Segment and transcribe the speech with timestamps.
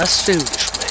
[0.00, 0.90] Das Filmgespräch.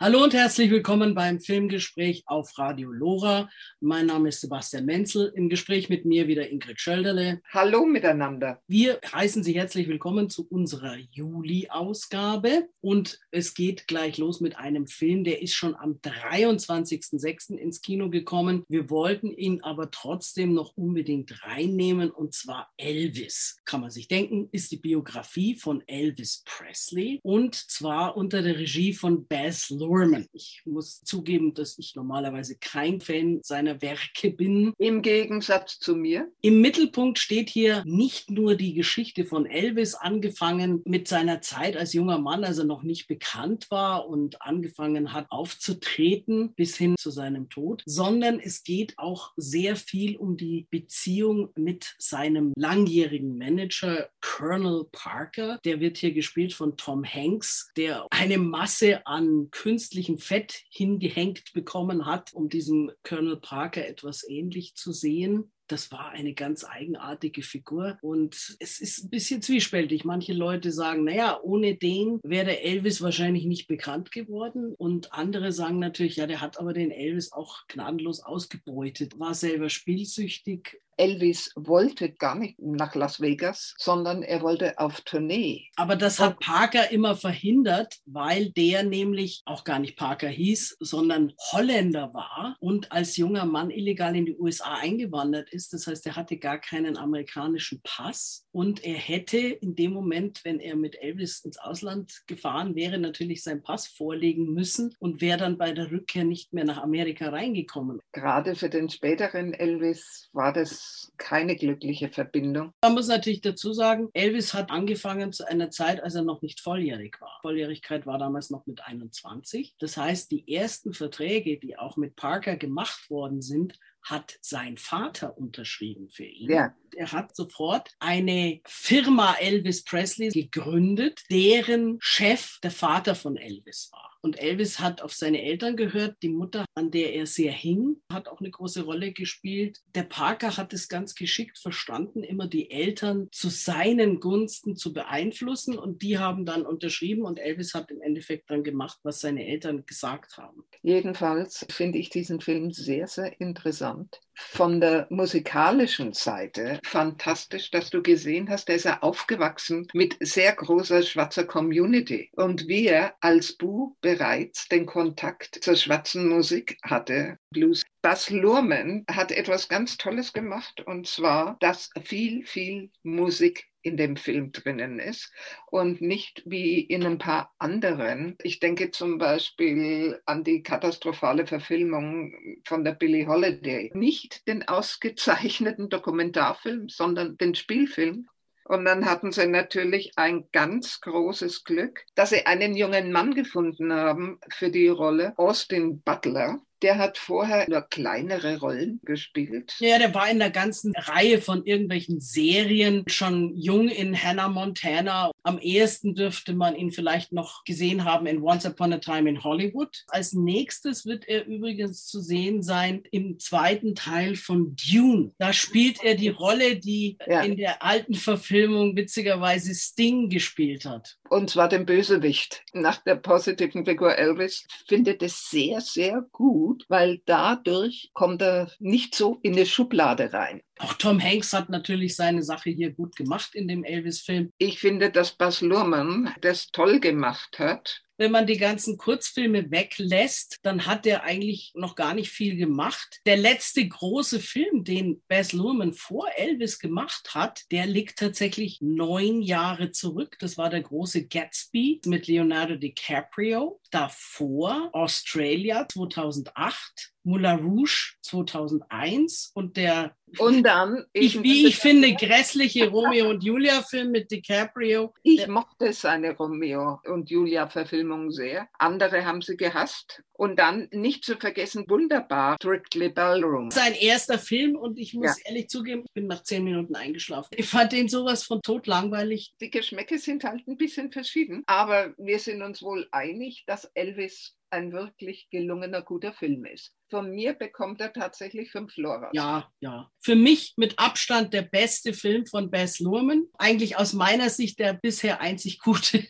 [0.00, 3.50] Hallo und herzlich willkommen beim Filmgespräch auf Radio Lora.
[3.84, 5.32] Mein Name ist Sebastian Menzel.
[5.34, 7.42] Im Gespräch mit mir wieder Ingrid Schölderle.
[7.50, 8.62] Hallo miteinander.
[8.68, 12.68] Wir heißen Sie herzlich willkommen zu unserer Juli-Ausgabe.
[12.80, 17.56] Und es geht gleich los mit einem Film, der ist schon am 23.06.
[17.56, 18.62] ins Kino gekommen.
[18.68, 23.56] Wir wollten ihn aber trotzdem noch unbedingt reinnehmen und zwar Elvis.
[23.64, 28.92] Kann man sich denken, ist die Biografie von Elvis Presley und zwar unter der Regie
[28.92, 30.28] von Baz Luhrmann.
[30.32, 34.72] Ich muss zugeben, dass ich normalerweise kein Fan seiner Werke bin.
[34.78, 36.28] Im Gegensatz zu mir.
[36.40, 41.92] Im Mittelpunkt steht hier nicht nur die Geschichte von Elvis, angefangen mit seiner Zeit als
[41.92, 47.10] junger Mann, als er noch nicht bekannt war und angefangen hat aufzutreten bis hin zu
[47.10, 54.08] seinem Tod, sondern es geht auch sehr viel um die Beziehung mit seinem langjährigen Manager
[54.20, 55.58] Colonel Parker.
[55.64, 62.06] Der wird hier gespielt von Tom Hanks, der eine Masse an künstlichem Fett hingehängt bekommen
[62.06, 65.52] hat, um diesem Colonel Parker etwas ähnlich zu sehen.
[65.68, 70.04] Das war eine ganz eigenartige Figur und es ist ein bisschen zwiespältig.
[70.04, 75.78] Manche Leute sagen, naja, ohne den wäre Elvis wahrscheinlich nicht bekannt geworden und andere sagen
[75.78, 82.12] natürlich, ja, der hat aber den Elvis auch gnadenlos ausgebeutet, war selber spielsüchtig, Elvis wollte
[82.12, 85.68] gar nicht nach Las Vegas, sondern er wollte auf Tournee.
[85.74, 91.32] Aber das hat Parker immer verhindert, weil der nämlich auch gar nicht Parker hieß, sondern
[91.50, 95.72] Holländer war und als junger Mann illegal in die USA eingewandert ist.
[95.72, 100.60] Das heißt, er hatte gar keinen amerikanischen Pass und er hätte in dem Moment, wenn
[100.60, 105.58] er mit Elvis ins Ausland gefahren wäre, natürlich seinen Pass vorlegen müssen und wäre dann
[105.58, 107.98] bei der Rückkehr nicht mehr nach Amerika reingekommen.
[108.12, 112.72] Gerade für den späteren Elvis war das keine glückliche Verbindung.
[112.82, 116.60] Man muss natürlich dazu sagen, Elvis hat angefangen zu einer Zeit, als er noch nicht
[116.60, 117.38] volljährig war.
[117.42, 119.74] Volljährigkeit war damals noch mit 21.
[119.78, 125.38] Das heißt, die ersten Verträge, die auch mit Parker gemacht worden sind, hat sein Vater
[125.38, 126.50] unterschrieben für ihn.
[126.50, 126.74] Ja.
[126.94, 134.11] Er hat sofort eine Firma Elvis Presley gegründet, deren Chef der Vater von Elvis war.
[134.22, 136.16] Und Elvis hat auf seine Eltern gehört.
[136.22, 139.80] Die Mutter, an der er sehr hing, hat auch eine große Rolle gespielt.
[139.94, 145.76] Der Parker hat es ganz geschickt verstanden, immer die Eltern zu seinen Gunsten zu beeinflussen.
[145.76, 147.24] Und die haben dann unterschrieben.
[147.24, 150.64] Und Elvis hat im Endeffekt dann gemacht, was seine Eltern gesagt haben.
[150.82, 158.02] Jedenfalls finde ich diesen Film sehr, sehr interessant von der musikalischen Seite fantastisch, dass du
[158.02, 162.30] gesehen hast, der ist ja aufgewachsen mit sehr großer schwarzer Community.
[162.32, 167.82] Und wie er als Bu bereits den Kontakt zur schwarzen Musik hatte, Blues.
[168.02, 174.16] Bas Luhrmann hat etwas ganz Tolles gemacht und zwar, dass viel, viel Musik in dem
[174.16, 175.32] Film drinnen ist
[175.70, 178.36] und nicht wie in ein paar anderen.
[178.42, 182.34] Ich denke zum Beispiel an die katastrophale Verfilmung
[182.64, 183.90] von der Billie Holiday.
[183.94, 188.28] Nicht den ausgezeichneten Dokumentarfilm, sondern den Spielfilm.
[188.64, 193.92] Und dann hatten sie natürlich ein ganz großes Glück, dass sie einen jungen Mann gefunden
[193.92, 199.74] haben für die Rolle, Austin Butler der hat vorher nur kleinere Rollen gespielt.
[199.78, 205.30] Ja, der war in der ganzen Reihe von irgendwelchen Serien schon jung in Hannah Montana.
[205.42, 209.42] Am ehesten dürfte man ihn vielleicht noch gesehen haben in Once Upon a Time in
[209.44, 210.04] Hollywood.
[210.08, 215.32] Als nächstes wird er übrigens zu sehen sein im zweiten Teil von Dune.
[215.38, 217.42] Da spielt er die Rolle, die ja.
[217.42, 221.16] in der alten Verfilmung witzigerweise Sting gespielt hat.
[221.32, 222.62] Und zwar den Bösewicht.
[222.74, 229.14] Nach der positiven Figur Elvis findet es sehr, sehr gut weil dadurch kommt er nicht
[229.14, 230.60] so in eine Schublade rein.
[230.78, 234.50] Auch Tom Hanks hat natürlich seine Sache hier gut gemacht in dem Elvis-Film.
[234.58, 240.60] Ich finde, dass Bas Luhrmann das toll gemacht hat wenn man die ganzen Kurzfilme weglässt,
[240.62, 243.20] dann hat er eigentlich noch gar nicht viel gemacht.
[243.26, 249.42] Der letzte große Film, den Baz Luhrmann vor Elvis gemacht hat, der liegt tatsächlich neun
[249.42, 250.36] Jahre zurück.
[250.38, 253.80] Das war der große Gatsby mit Leonardo DiCaprio.
[253.90, 262.88] Davor Australia 2008 Moulin Rouge 2001 und der und dann ich, wie ich finde grässliche
[262.88, 265.12] Romeo und Julia Film mit DiCaprio.
[265.22, 268.68] Ich mochte seine Romeo und Julia Verfilmung sehr.
[268.78, 273.70] Andere haben sie gehasst und dann nicht zu vergessen wunderbar Strictly Ballroom.
[273.70, 275.50] Sein erster Film und ich muss ja.
[275.50, 277.50] ehrlich zugeben, ich bin nach zehn Minuten eingeschlafen.
[277.54, 279.52] Ich fand den sowas von tot langweilig.
[279.60, 284.56] Die Geschmäcke sind halt ein bisschen verschieden, aber wir sind uns wohl einig, dass Elvis
[284.72, 286.94] ein wirklich gelungener, guter Film ist.
[287.10, 289.30] Von mir bekommt er tatsächlich fünf Loras.
[289.34, 290.10] Ja, ja.
[290.20, 293.44] Für mich mit Abstand der beste Film von Bess Luhrmann.
[293.58, 296.26] Eigentlich aus meiner Sicht der bisher einzig gute.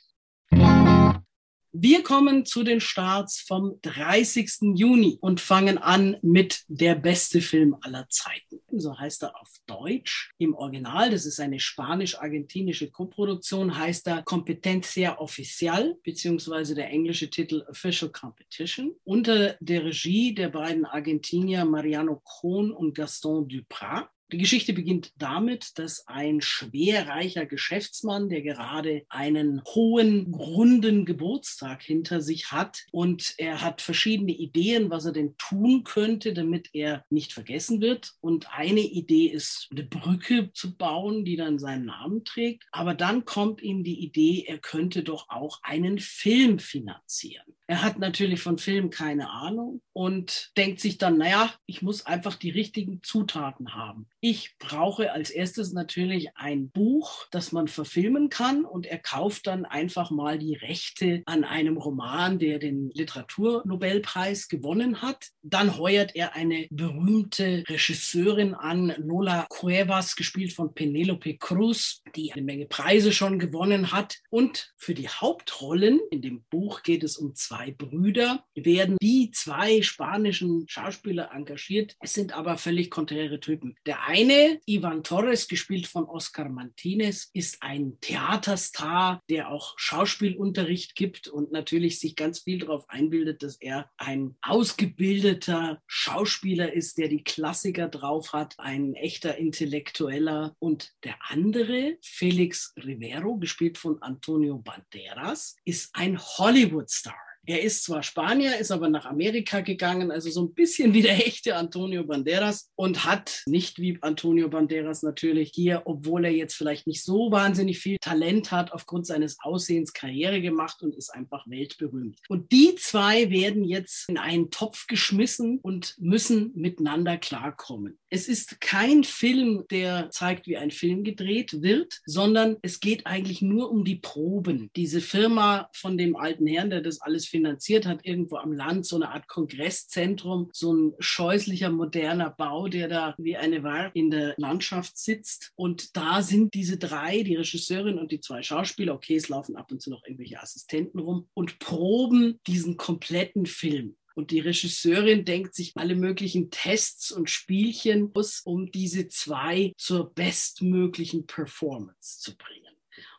[1.75, 4.75] Wir kommen zu den Starts vom 30.
[4.75, 8.61] Juni und fangen an mit der beste Film aller Zeiten.
[8.71, 10.33] So heißt er auf Deutsch.
[10.37, 17.65] Im Original, das ist eine spanisch-argentinische Koproduktion, heißt er Competencia Oficial, beziehungsweise der englische Titel
[17.67, 24.11] Official Competition, unter der Regie der beiden Argentinier Mariano Cohn und Gaston Duprat.
[24.33, 32.23] Die Geschichte beginnt damit, dass ein schwerreicher Geschäftsmann, der gerade einen hohen, runden Geburtstag hinter
[32.23, 37.35] sich hat und er hat verschiedene Ideen, was er denn tun könnte, damit er nicht
[37.35, 38.15] vergessen wird.
[38.23, 42.65] Und eine Idee ist, eine Brücke zu bauen, die dann seinen Namen trägt.
[42.73, 47.55] Aber dann kommt ihm die Idee, er könnte doch auch einen Film finanzieren.
[47.73, 52.35] Er hat natürlich von Film keine Ahnung und denkt sich dann, naja, ich muss einfach
[52.35, 54.11] die richtigen Zutaten haben.
[54.21, 59.65] Ich brauche als erstes natürlich ein Buch, das man verfilmen kann und er kauft dann
[59.65, 65.31] einfach mal die Rechte an einem Roman, der den Literaturnobelpreis gewonnen hat.
[65.41, 72.43] Dann heuert er eine berühmte Regisseurin an, Lola Cuevas, gespielt von Penelope Cruz, die eine
[72.43, 74.19] Menge Preise schon gewonnen hat.
[74.29, 79.31] Und für die Hauptrollen, in dem Buch geht es um zwei zwei Brüder, werden die
[79.31, 81.97] zwei spanischen Schauspieler engagiert.
[82.01, 83.77] Es sind aber völlig konträre Typen.
[83.87, 91.29] Der eine, Ivan Torres, gespielt von Oscar Martinez, ist ein Theaterstar, der auch Schauspielunterricht gibt
[91.29, 97.23] und natürlich sich ganz viel darauf einbildet, dass er ein ausgebildeter Schauspieler ist, der die
[97.23, 100.57] Klassiker drauf hat, ein echter Intellektueller.
[100.59, 107.15] Und der andere, Felix Rivero, gespielt von Antonio Banderas, ist ein Hollywood-Star.
[107.45, 111.27] Er ist zwar Spanier, ist aber nach Amerika gegangen, also so ein bisschen wie der
[111.27, 116.87] echte Antonio Banderas und hat nicht wie Antonio Banderas natürlich hier, obwohl er jetzt vielleicht
[116.87, 122.17] nicht so wahnsinnig viel Talent hat, aufgrund seines Aussehens Karriere gemacht und ist einfach weltberühmt.
[122.29, 127.99] Und die zwei werden jetzt in einen Topf geschmissen und müssen miteinander klarkommen.
[128.09, 133.43] Es ist kein Film, der zeigt, wie ein Film gedreht wird, sondern es geht eigentlich
[133.43, 134.71] nur um die Proben.
[134.77, 138.97] Diese Firma von dem alten Herrn, der das alles finanziert hat, irgendwo am Land, so
[138.97, 144.35] eine Art Kongresszentrum, so ein scheußlicher moderner Bau, der da wie eine Wahl in der
[144.37, 145.51] Landschaft sitzt.
[145.57, 149.73] Und da sind diese drei, die Regisseurin und die zwei Schauspieler, okay, es laufen ab
[149.73, 153.97] und zu noch irgendwelche Assistenten rum und proben diesen kompletten Film.
[154.15, 160.13] Und die Regisseurin denkt sich alle möglichen Tests und Spielchen aus, um diese zwei zur
[160.13, 162.63] bestmöglichen Performance zu bringen.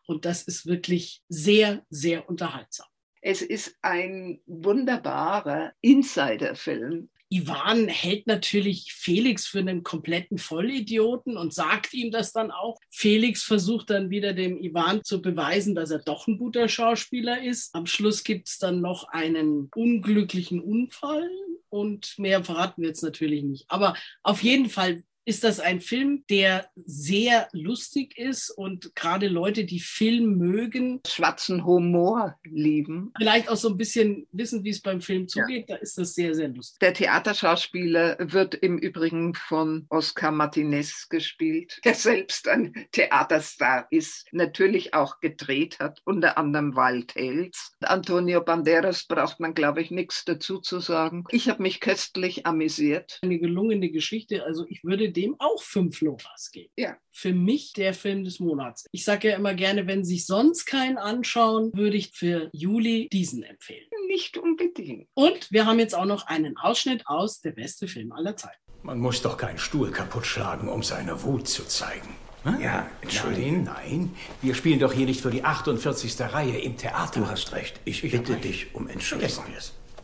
[0.06, 2.88] Und das ist wirklich sehr, sehr unterhaltsam.
[3.26, 7.10] Es ist ein wunderbarer Insider-Film.
[7.30, 12.78] Ivan hält natürlich Felix für einen kompletten Vollidioten und sagt ihm das dann auch.
[12.92, 17.74] Felix versucht dann wieder dem Ivan zu beweisen, dass er doch ein guter Schauspieler ist.
[17.74, 21.30] Am Schluss gibt es dann noch einen unglücklichen Unfall
[21.70, 23.66] und mehr verraten wir jetzt natürlich nicht.
[23.70, 29.66] Aber auf jeden Fall ist das ein Film, der sehr lustig ist und gerade Leute,
[29.66, 33.12] die Film mögen, schwarzen Humor lieben.
[33.18, 35.76] Vielleicht auch so ein bisschen wissen, wie es beim Film zugeht, ja.
[35.76, 36.80] da ist das sehr, sehr lustig.
[36.80, 44.94] Der Theaterschauspieler wird im Übrigen von Oscar Martinez gespielt, der selbst ein Theaterstar ist, natürlich
[44.94, 47.72] auch gedreht hat, unter anderem Wild Tales.
[47.82, 51.24] Antonio Banderas braucht man, glaube ich, nichts dazu zu sagen.
[51.30, 53.20] Ich habe mich köstlich amüsiert.
[53.22, 56.72] Eine gelungene Geschichte, also ich würde dem auch fünf Loras geben.
[56.78, 56.98] Ja.
[57.12, 58.86] Für mich der Film des Monats.
[58.92, 63.44] Ich sage ja immer gerne, wenn sich sonst keinen anschauen, würde ich für Juli diesen
[63.44, 63.86] empfehlen.
[64.08, 65.08] Nicht unbedingt.
[65.14, 68.58] Und wir haben jetzt auch noch einen Ausschnitt aus Der beste Film aller Zeiten.
[68.84, 72.10] Man muss doch keinen Stuhl kaputt schlagen, um seine Wut zu zeigen.
[72.44, 72.60] Hm?
[72.60, 73.64] Ja, Entschuldigung.
[73.64, 76.20] Nein, nein, wir spielen doch hier nicht für die 48.
[76.20, 77.22] Reihe im Theater.
[77.22, 77.80] Du hast recht.
[77.86, 79.46] Ich, ich bitte dich um Entschuldigung.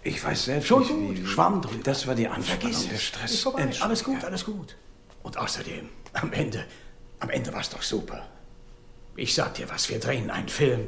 [0.02, 1.84] Ich weiß selbst Schon nicht, gut, Schwamm drüber.
[1.84, 3.04] Das war die Anspannung, Vergiss der es.
[3.04, 3.46] Stress.
[3.82, 4.28] Alles gut, Ja.
[4.28, 4.78] alles gut.
[5.24, 6.66] Und außerdem, am Ende,
[7.20, 8.28] am Ende war es doch super.
[9.16, 10.88] Ich sag dir was, wir drehen einen Film,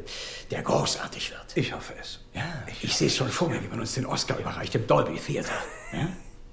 [0.52, 1.58] der großartig wird.
[1.58, 2.20] Ich hoffe es.
[2.34, 2.44] Ja,
[2.82, 5.52] ich, sehe es schon vor mir, wie man uns den Oscar überreicht im Dolby Theater.
[5.92, 6.08] Ja?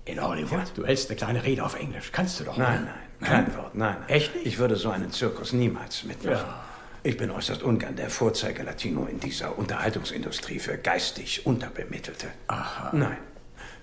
[0.04, 0.72] In Hollywood.
[0.74, 2.10] Du hältst eine kleine Rede auf Englisch.
[2.10, 2.56] Kannst du doch.
[2.56, 2.94] Nein, ne?
[3.20, 3.96] nein, kein Wort, nein.
[4.00, 4.08] nein.
[4.08, 4.46] Echt nicht?
[4.46, 6.46] Ich würde so einen Zirkus niemals mitmachen.
[6.46, 6.64] Ja.
[7.04, 12.26] Ich bin äußerst ungern der Vorzeige-Latino in dieser Unterhaltungsindustrie für geistig Unterbemittelte.
[12.48, 12.90] Aha.
[12.92, 13.18] Nein.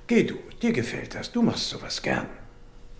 [0.08, 2.28] Geh du, dir gefällt das, du machst sowas gern.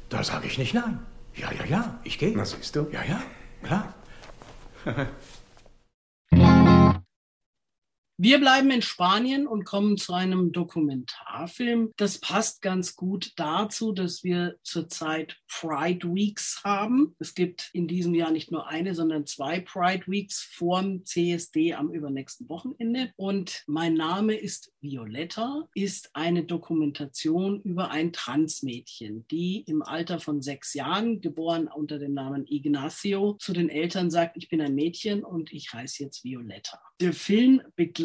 [0.10, 1.00] Da sage ich nicht nein.
[1.36, 2.36] Ja, ja, ja, ich gehe.
[2.36, 2.88] Na, siehst du?
[2.92, 3.22] Ja, ja,
[3.64, 3.94] klar.
[8.18, 11.92] Wir bleiben in Spanien und kommen zu einem Dokumentarfilm.
[11.98, 17.14] Das passt ganz gut dazu, dass wir zurzeit Pride Weeks haben.
[17.20, 21.92] Es gibt in diesem Jahr nicht nur eine, sondern zwei Pride Weeks vorm CSD am
[21.92, 23.12] übernächsten Wochenende.
[23.18, 30.42] Und mein Name ist Violetta, ist eine Dokumentation über ein Transmädchen, die im Alter von
[30.42, 35.26] sechs Jahren, geboren unter dem Namen Ignacio, zu den Eltern sagt, ich bin ein Mädchen
[35.26, 36.80] und ich heiße jetzt Violetta.
[37.02, 38.05] Der Film begleitet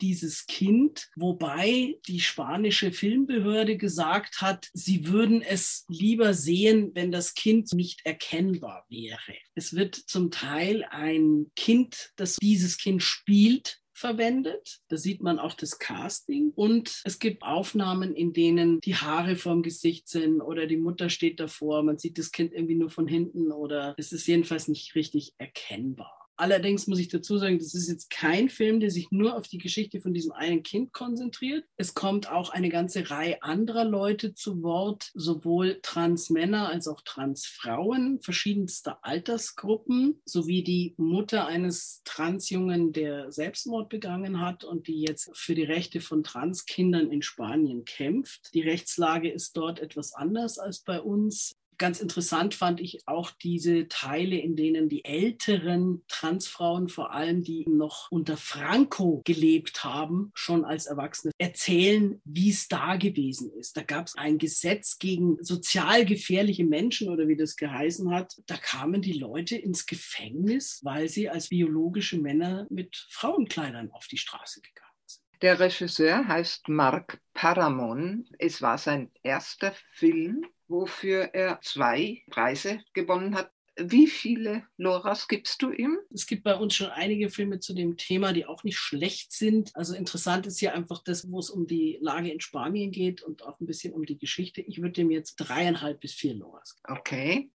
[0.00, 7.34] dieses Kind, wobei die spanische Filmbehörde gesagt hat, sie würden es lieber sehen, wenn das
[7.34, 9.36] Kind nicht erkennbar wäre.
[9.54, 14.80] Es wird zum Teil ein Kind, das dieses Kind spielt, verwendet.
[14.88, 16.50] Da sieht man auch das Casting.
[16.54, 21.38] Und es gibt Aufnahmen, in denen die Haare vorm Gesicht sind oder die Mutter steht
[21.38, 21.82] davor.
[21.82, 26.21] Man sieht das Kind irgendwie nur von hinten oder es ist jedenfalls nicht richtig erkennbar.
[26.36, 29.58] Allerdings muss ich dazu sagen, das ist jetzt kein Film, der sich nur auf die
[29.58, 31.64] Geschichte von diesem einen Kind konzentriert.
[31.76, 38.20] Es kommt auch eine ganze Reihe anderer Leute zu Wort, sowohl Transmänner als auch Transfrauen
[38.20, 45.54] verschiedenster Altersgruppen, sowie die Mutter eines Transjungen, der Selbstmord begangen hat und die jetzt für
[45.54, 48.54] die Rechte von Transkindern in Spanien kämpft.
[48.54, 51.56] Die Rechtslage ist dort etwas anders als bei uns.
[51.78, 57.64] Ganz interessant fand ich auch diese Teile, in denen die älteren Transfrauen, vor allem die
[57.68, 63.76] noch unter Franco gelebt haben, schon als Erwachsene, erzählen, wie es da gewesen ist.
[63.76, 68.34] Da gab es ein Gesetz gegen sozial gefährliche Menschen oder wie das geheißen hat.
[68.46, 74.18] Da kamen die Leute ins Gefängnis, weil sie als biologische Männer mit Frauenkleidern auf die
[74.18, 75.22] Straße gegangen sind.
[75.42, 78.28] Der Regisseur heißt Marc Paramon.
[78.38, 83.52] Es war sein erster Film wofür er zwei Preise gewonnen hat.
[83.76, 85.96] Wie viele Loras gibst du ihm?
[86.12, 89.74] Es gibt bei uns schon einige Filme zu dem Thema, die auch nicht schlecht sind.
[89.74, 93.42] Also interessant ist hier einfach das, wo es um die Lage in Spanien geht und
[93.44, 94.60] auch ein bisschen um die Geschichte.
[94.60, 96.76] Ich würde dem jetzt dreieinhalb bis vier Loras.
[96.84, 97.50] Okay.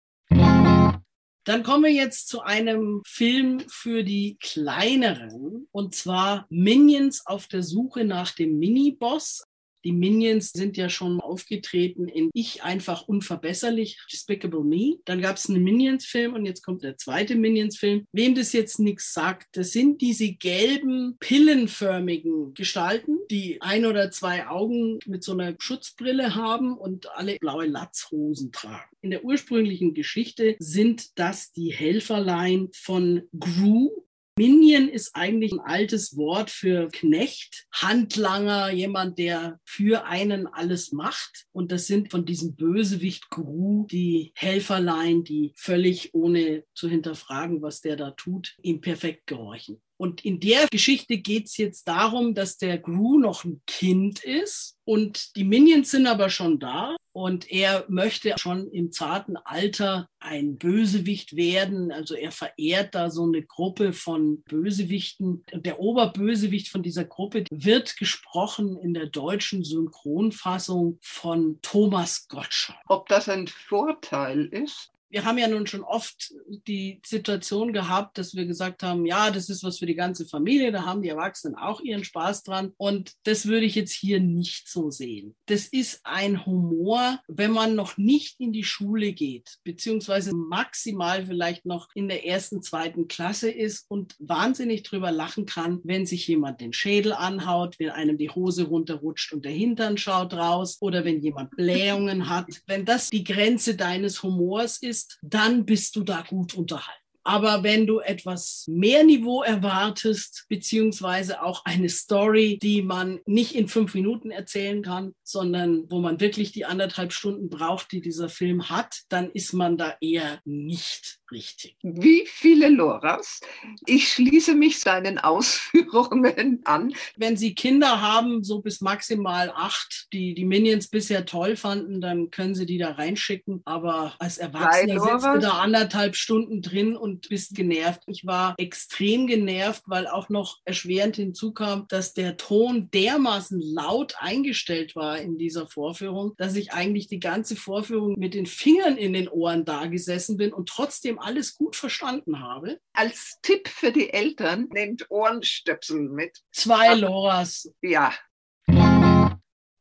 [1.44, 7.62] Dann kommen wir jetzt zu einem Film für die kleineren und zwar Minions auf der
[7.62, 9.44] Suche nach dem Miniboss.
[9.84, 14.98] Die Minions sind ja schon aufgetreten in Ich einfach unverbesserlich, Despicable Me.
[15.04, 18.06] Dann gab es einen Minions-Film und jetzt kommt der zweite Minions-Film.
[18.12, 24.46] Wem das jetzt nichts sagt, das sind diese gelben, pillenförmigen Gestalten, die ein oder zwei
[24.46, 28.90] Augen mit so einer Schutzbrille haben und alle blaue Latzhosen tragen.
[29.00, 33.90] In der ursprünglichen Geschichte sind das die Helferlein von Gru,
[34.38, 41.44] Minion ist eigentlich ein altes Wort für Knecht, Handlanger, jemand, der für einen alles macht.
[41.52, 47.82] Und das sind von diesem Bösewicht Gru die Helferlein, die völlig ohne zu hinterfragen, was
[47.82, 49.82] der da tut, ihm perfekt gehorchen.
[49.96, 54.76] Und in der Geschichte geht es jetzt darum, dass der Gru noch ein Kind ist
[54.84, 60.56] und die Minions sind aber schon da und er möchte schon im zarten Alter ein
[60.56, 61.92] Bösewicht werden.
[61.92, 65.44] Also er verehrt da so eine Gruppe von Bösewichten.
[65.52, 72.78] Und der Oberbösewicht von dieser Gruppe wird gesprochen in der deutschen Synchronfassung von Thomas Gottschalk.
[72.88, 74.91] Ob das ein Vorteil ist?
[75.12, 76.32] Wir haben ja nun schon oft
[76.66, 80.72] die Situation gehabt, dass wir gesagt haben, ja, das ist was für die ganze Familie,
[80.72, 82.72] da haben die Erwachsenen auch ihren Spaß dran.
[82.78, 85.34] Und das würde ich jetzt hier nicht so sehen.
[85.46, 91.66] Das ist ein Humor, wenn man noch nicht in die Schule geht, beziehungsweise maximal vielleicht
[91.66, 96.62] noch in der ersten, zweiten Klasse ist und wahnsinnig drüber lachen kann, wenn sich jemand
[96.62, 101.20] den Schädel anhaut, wenn einem die Hose runterrutscht und der Hintern schaut raus oder wenn
[101.20, 102.46] jemand Blähungen hat.
[102.66, 106.98] Wenn das die Grenze deines Humors ist, bist, dann bist du da gut unterhalten.
[107.24, 113.68] Aber wenn du etwas mehr Niveau erwartest, beziehungsweise auch eine Story, die man nicht in
[113.68, 118.70] fünf Minuten erzählen kann, sondern wo man wirklich die anderthalb Stunden braucht, die dieser Film
[118.70, 121.76] hat, dann ist man da eher nicht richtig.
[121.82, 123.40] Wie viele Loras?
[123.86, 126.94] Ich schließe mich seinen Ausführungen an.
[127.16, 132.30] Wenn Sie Kinder haben, so bis maximal acht, die die Minions bisher toll fanden, dann
[132.30, 133.62] können Sie die da reinschicken.
[133.64, 138.02] Aber als Erwachsener sitzt du da anderthalb Stunden drin und bist genervt.
[138.06, 144.94] Ich war extrem genervt, weil auch noch erschwerend hinzukam, dass der Ton dermaßen laut eingestellt
[144.94, 149.28] war in dieser Vorführung, dass ich eigentlich die ganze Vorführung mit den Fingern in den
[149.28, 152.78] Ohren da gesessen bin und trotzdem alles gut verstanden habe.
[152.92, 156.38] Als Tipp für die Eltern, nehmt Ohrenstöpsel mit.
[156.52, 157.72] Zwei Loras.
[157.80, 158.12] Ja.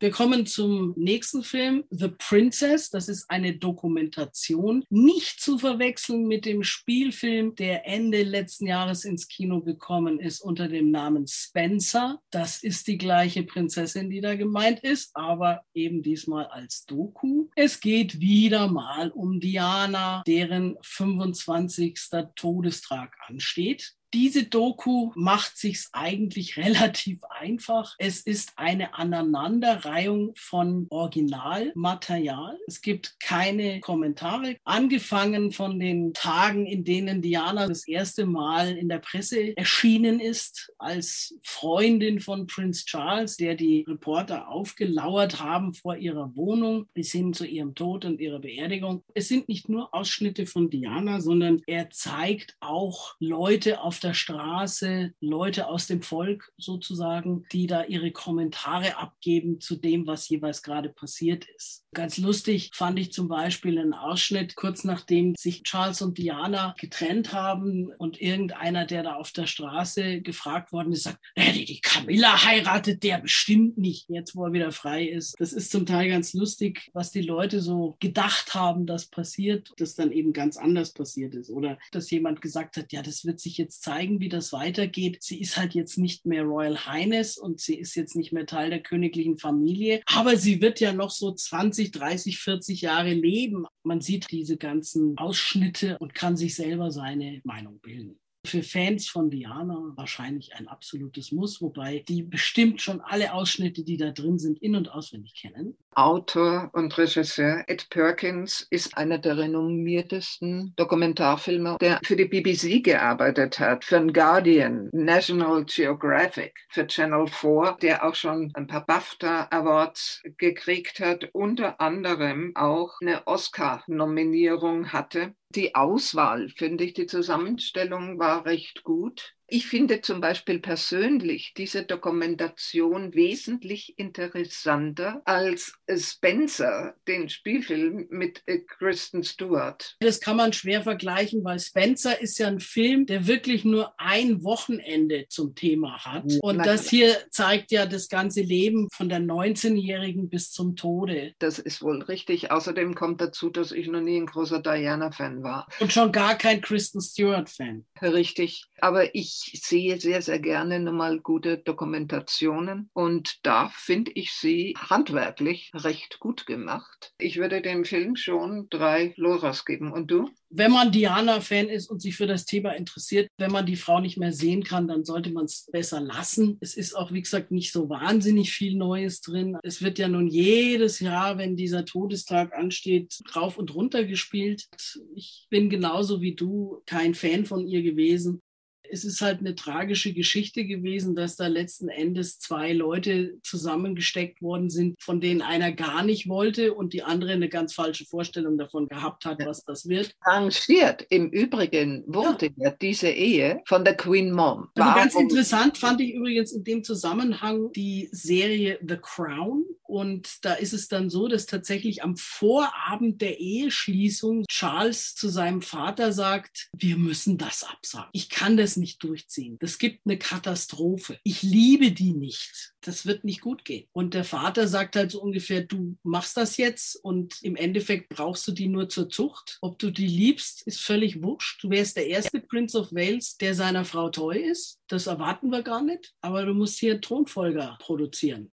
[0.02, 2.90] Wir kommen zum nächsten Film, The Princess.
[2.90, 9.28] Das ist eine Dokumentation, nicht zu verwechseln mit dem Spielfilm, der Ende letzten Jahres ins
[9.28, 12.20] Kino gekommen ist unter dem Namen Spencer.
[12.32, 17.41] Das ist die gleiche Prinzessin, die da gemeint ist, aber eben diesmal als Doku.
[17.56, 22.00] Es geht wieder mal um Diana, deren 25.
[22.36, 23.94] Todestag ansteht.
[24.14, 27.96] Diese Doku macht sich's eigentlich relativ einfach.
[27.98, 32.58] Es ist eine Aneinanderreihung von Originalmaterial.
[32.68, 34.58] Es gibt keine Kommentare.
[34.66, 40.74] Angefangen von den Tagen, in denen Diana das erste Mal in der Presse erschienen ist,
[40.78, 47.34] als Freundin von Prince Charles, der die Reporter aufgelauert haben vor ihrer Wohnung, bis hin
[47.34, 49.04] zu ihrem Tod und ihrer Beerdigung.
[49.14, 55.14] Es sind nicht nur Ausschnitte von Diana, sondern er zeigt auch Leute auf der Straße
[55.20, 60.90] Leute aus dem Volk sozusagen, die da ihre Kommentare abgeben zu dem, was jeweils gerade
[60.90, 61.86] passiert ist.
[61.94, 67.34] Ganz lustig fand ich zum Beispiel einen Ausschnitt, kurz nachdem sich Charles und Diana getrennt
[67.34, 72.46] haben und irgendeiner, der da auf der Straße gefragt worden ist, sagt, die, die Camilla
[72.46, 75.36] heiratet der bestimmt nicht, jetzt wo er wieder frei ist.
[75.40, 79.96] Das ist zum Teil ganz lustig, was die Leute so gedacht haben, dass passiert, das
[79.96, 81.50] dann eben ganz anders passiert ist.
[81.50, 85.18] Oder dass jemand gesagt hat, ja, das wird sich jetzt zeigen, wie das weitergeht.
[85.22, 88.70] Sie ist halt jetzt nicht mehr Royal Highness und sie ist jetzt nicht mehr Teil
[88.70, 93.66] der königlichen Familie, aber sie wird ja noch so 20, 30, 40 Jahre leben.
[93.84, 98.21] Man sieht diese ganzen Ausschnitte und kann sich selber seine Meinung bilden.
[98.44, 103.98] Für Fans von Diana wahrscheinlich ein absolutes Muss, wobei die bestimmt schon alle Ausschnitte, die
[103.98, 105.78] da drin sind, in- und auswendig kennen.
[105.94, 113.60] Autor und Regisseur Ed Perkins ist einer der renommiertesten Dokumentarfilmer, der für die BBC gearbeitet
[113.60, 119.50] hat, für den Guardian, National Geographic, für Channel 4, der auch schon ein paar BAFTA
[119.52, 125.36] Awards gekriegt hat, unter anderem auch eine Oscar-Nominierung hatte.
[125.54, 129.36] Die Auswahl, finde ich, die Zusammenstellung war recht gut.
[129.54, 138.60] Ich finde zum Beispiel persönlich diese Dokumentation wesentlich interessanter als Spencer, den Spielfilm mit äh,
[138.60, 139.98] Kristen Stewart.
[140.00, 144.42] Das kann man schwer vergleichen, weil Spencer ist ja ein Film, der wirklich nur ein
[144.42, 146.32] Wochenende zum Thema hat.
[146.42, 146.66] Und Nein.
[146.66, 151.36] das hier zeigt ja das ganze Leben von der 19-Jährigen bis zum Tode.
[151.40, 152.52] Das ist wohl richtig.
[152.52, 155.68] Außerdem kommt dazu, dass ich noch nie ein großer Diana-Fan war.
[155.82, 157.86] Und schon gar kein Kristen Stewart-Fan.
[158.02, 158.64] Richtig.
[158.80, 164.76] Aber ich ich sehe sehr, sehr gerne nochmal gute Dokumentationen und da finde ich sie
[164.78, 167.14] handwerklich recht gut gemacht.
[167.18, 169.92] Ich würde dem Film schon drei Loras geben.
[169.92, 170.30] Und du?
[170.50, 174.18] Wenn man Diana-Fan ist und sich für das Thema interessiert, wenn man die Frau nicht
[174.18, 176.58] mehr sehen kann, dann sollte man es besser lassen.
[176.60, 179.58] Es ist auch, wie gesagt, nicht so wahnsinnig viel Neues drin.
[179.64, 184.68] Es wird ja nun jedes Jahr, wenn dieser Todestag ansteht, rauf und runter gespielt.
[185.16, 188.42] Ich bin genauso wie du kein Fan von ihr gewesen
[188.90, 194.70] es ist halt eine tragische Geschichte gewesen, dass da letzten Endes zwei Leute zusammengesteckt worden
[194.70, 198.88] sind, von denen einer gar nicht wollte und die andere eine ganz falsche Vorstellung davon
[198.88, 200.16] gehabt hat, was das wird.
[200.22, 204.70] Arrangiert im Übrigen wurde ja, ja diese Ehe von der Queen Mom.
[204.76, 210.54] Also ganz interessant fand ich übrigens in dem Zusammenhang die Serie The Crown und da
[210.54, 216.70] ist es dann so, dass tatsächlich am Vorabend der Eheschließung Charles zu seinem Vater sagt,
[216.72, 218.10] wir müssen das absagen.
[218.14, 219.58] Ich kann das nicht durchziehen.
[219.60, 221.18] Das gibt eine Katastrophe.
[221.24, 222.74] Ich liebe die nicht.
[222.82, 223.88] Das wird nicht gut gehen.
[223.92, 228.48] Und der Vater sagt halt so ungefähr, du machst das jetzt und im Endeffekt brauchst
[228.48, 229.58] du die nur zur Zucht.
[229.62, 231.64] Ob du die liebst, ist völlig wurscht.
[231.64, 234.80] Du wärst der erste Prince of Wales, der seiner Frau treu ist.
[234.88, 236.14] Das erwarten wir gar nicht.
[236.22, 238.52] Aber du musst hier Thronfolger produzieren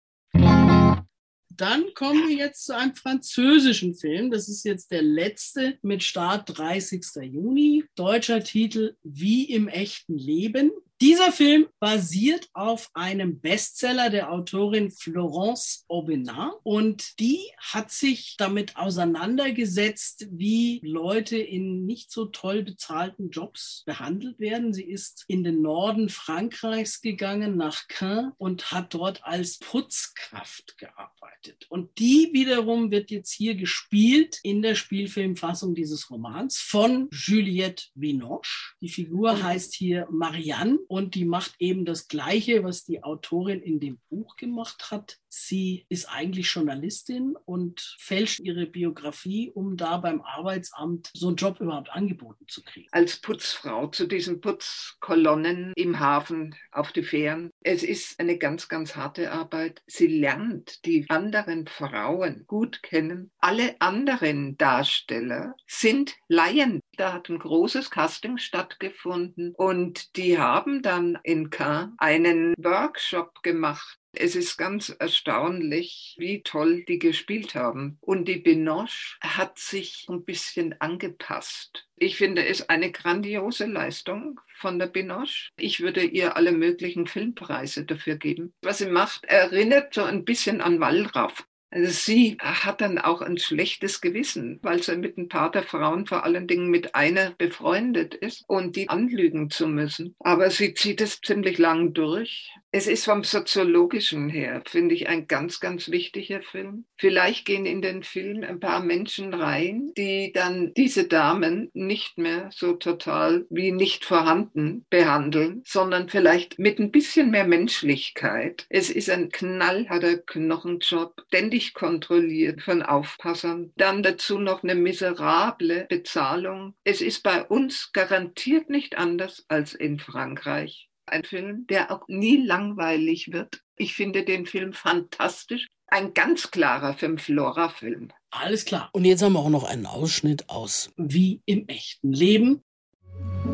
[1.57, 4.31] dann kommen wir jetzt zu einem französischen Film.
[4.31, 7.03] Das ist jetzt der letzte mit Start 30.
[7.21, 7.83] Juni.
[7.95, 10.71] Deutscher Titel Wie im echten Leben.
[10.99, 18.77] Dieser Film basiert auf einem Bestseller der Autorin Florence Aubenas und die hat sich damit
[18.77, 24.73] auseinandergesetzt, wie Leute in nicht so toll bezahlten Jobs behandelt werden.
[24.73, 31.67] Sie ist in den Norden Frankreichs gegangen, nach Caen und hat dort als Putzkraft gearbeitet.
[31.69, 38.73] Und die wiederum wird jetzt hier gespielt in der Spielfilmfassung dieses Romans von Juliette Binoche.
[38.81, 43.80] Die Figur heißt hier Marianne und die macht eben das Gleiche, was die Autorin in
[43.80, 45.19] dem Buch gemacht hat.
[45.29, 51.59] Sie ist eigentlich Journalistin und fälscht ihre Biografie, um da beim Arbeitsamt so einen Job
[51.59, 52.87] überhaupt angeboten zu kriegen.
[52.91, 57.51] Als Putzfrau zu diesen Putzkolonnen im Hafen auf die Fähren.
[57.61, 59.81] Es ist eine ganz, ganz harte Arbeit.
[59.87, 63.31] Sie lernt die anderen Frauen gut kennen.
[63.39, 66.81] Alle anderen Darsteller sind Laien.
[66.97, 73.99] Da hat ein großes Casting stattgefunden und die haben dann in Caen einen Workshop gemacht
[74.13, 77.97] es ist ganz erstaunlich, wie toll die gespielt haben.
[78.01, 81.87] Und die Binoche hat sich ein bisschen angepasst.
[81.95, 85.49] Ich finde es eine grandiose Leistung von der Binoche.
[85.57, 88.53] Ich würde ihr alle möglichen Filmpreise dafür geben.
[88.61, 91.46] Was sie macht, erinnert so ein bisschen an Wallraff.
[91.69, 96.06] Also sie hat dann auch ein schlechtes Gewissen, weil sie mit ein paar der Frauen
[96.06, 100.15] vor allen Dingen mit einer befreundet ist und die anlügen zu müssen.
[100.19, 102.51] Aber sie zieht es ziemlich lang durch.
[102.71, 106.86] Es ist vom soziologischen her, finde ich, ein ganz, ganz wichtiger Film.
[106.97, 112.49] Vielleicht gehen in den Film ein paar Menschen rein, die dann diese Damen nicht mehr
[112.53, 118.65] so total wie nicht vorhanden behandeln, sondern vielleicht mit ein bisschen mehr Menschlichkeit.
[118.69, 123.71] Es ist ein knallharter Knochenjob, ständig ständig kontrolliert von Aufpassern.
[123.77, 126.75] Dann dazu noch eine miserable Bezahlung.
[126.83, 130.87] Es ist bei uns garantiert nicht anders als in Frankreich.
[131.05, 133.61] Ein Film, der auch nie langweilig wird.
[133.77, 135.67] Ich finde den Film fantastisch.
[135.87, 138.09] Ein ganz klarer Fünf-Flora-Film.
[138.29, 138.89] Alles klar.
[138.91, 142.61] Und jetzt haben wir auch noch einen Ausschnitt aus Wie im echten Leben.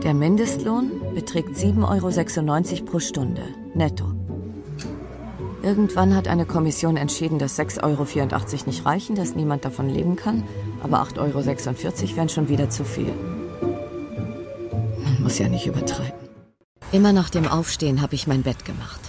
[0.03, 3.43] Der Mindestlohn beträgt 7,96 Euro pro Stunde,
[3.75, 4.22] netto.
[5.63, 8.05] Irgendwann hat eine Kommission entschieden, dass 6,84 Euro
[8.65, 10.43] nicht reichen, dass niemand davon leben kann,
[10.83, 13.13] aber 8,46 Euro wären schon wieder zu viel.
[13.61, 16.19] Man muss ja nicht übertreiben.
[16.91, 18.99] Immer nach dem Aufstehen habe ich mein Bett gemacht.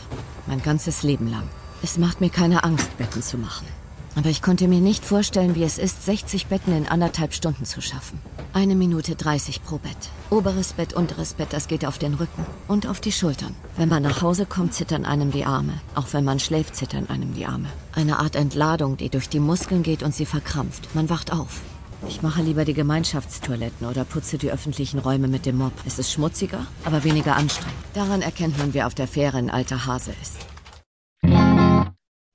[0.46, 1.42] Mein ganzes Leben lang.
[1.82, 3.66] Es macht mir keine Angst, Betten zu machen.
[4.16, 7.80] Aber ich konnte mir nicht vorstellen, wie es ist, 60 Betten in anderthalb Stunden zu
[7.80, 8.20] schaffen.
[8.52, 9.96] Eine Minute 30 pro Bett.
[10.30, 13.54] Oberes Bett, unteres Bett, das geht auf den Rücken und auf die Schultern.
[13.76, 15.80] Wenn man nach Hause kommt, zittern einem die Arme.
[15.94, 17.68] Auch wenn man schläft, zittern einem die Arme.
[17.92, 20.94] Eine Art Entladung, die durch die Muskeln geht und sie verkrampft.
[20.94, 21.60] Man wacht auf.
[22.08, 25.72] Ich mache lieber die Gemeinschaftstoiletten oder putze die öffentlichen Räume mit dem Mob.
[25.86, 27.74] Es ist schmutziger, aber weniger anstrengend.
[27.94, 30.36] Daran erkennt man, wer auf der Fähre ein alter Hase ist.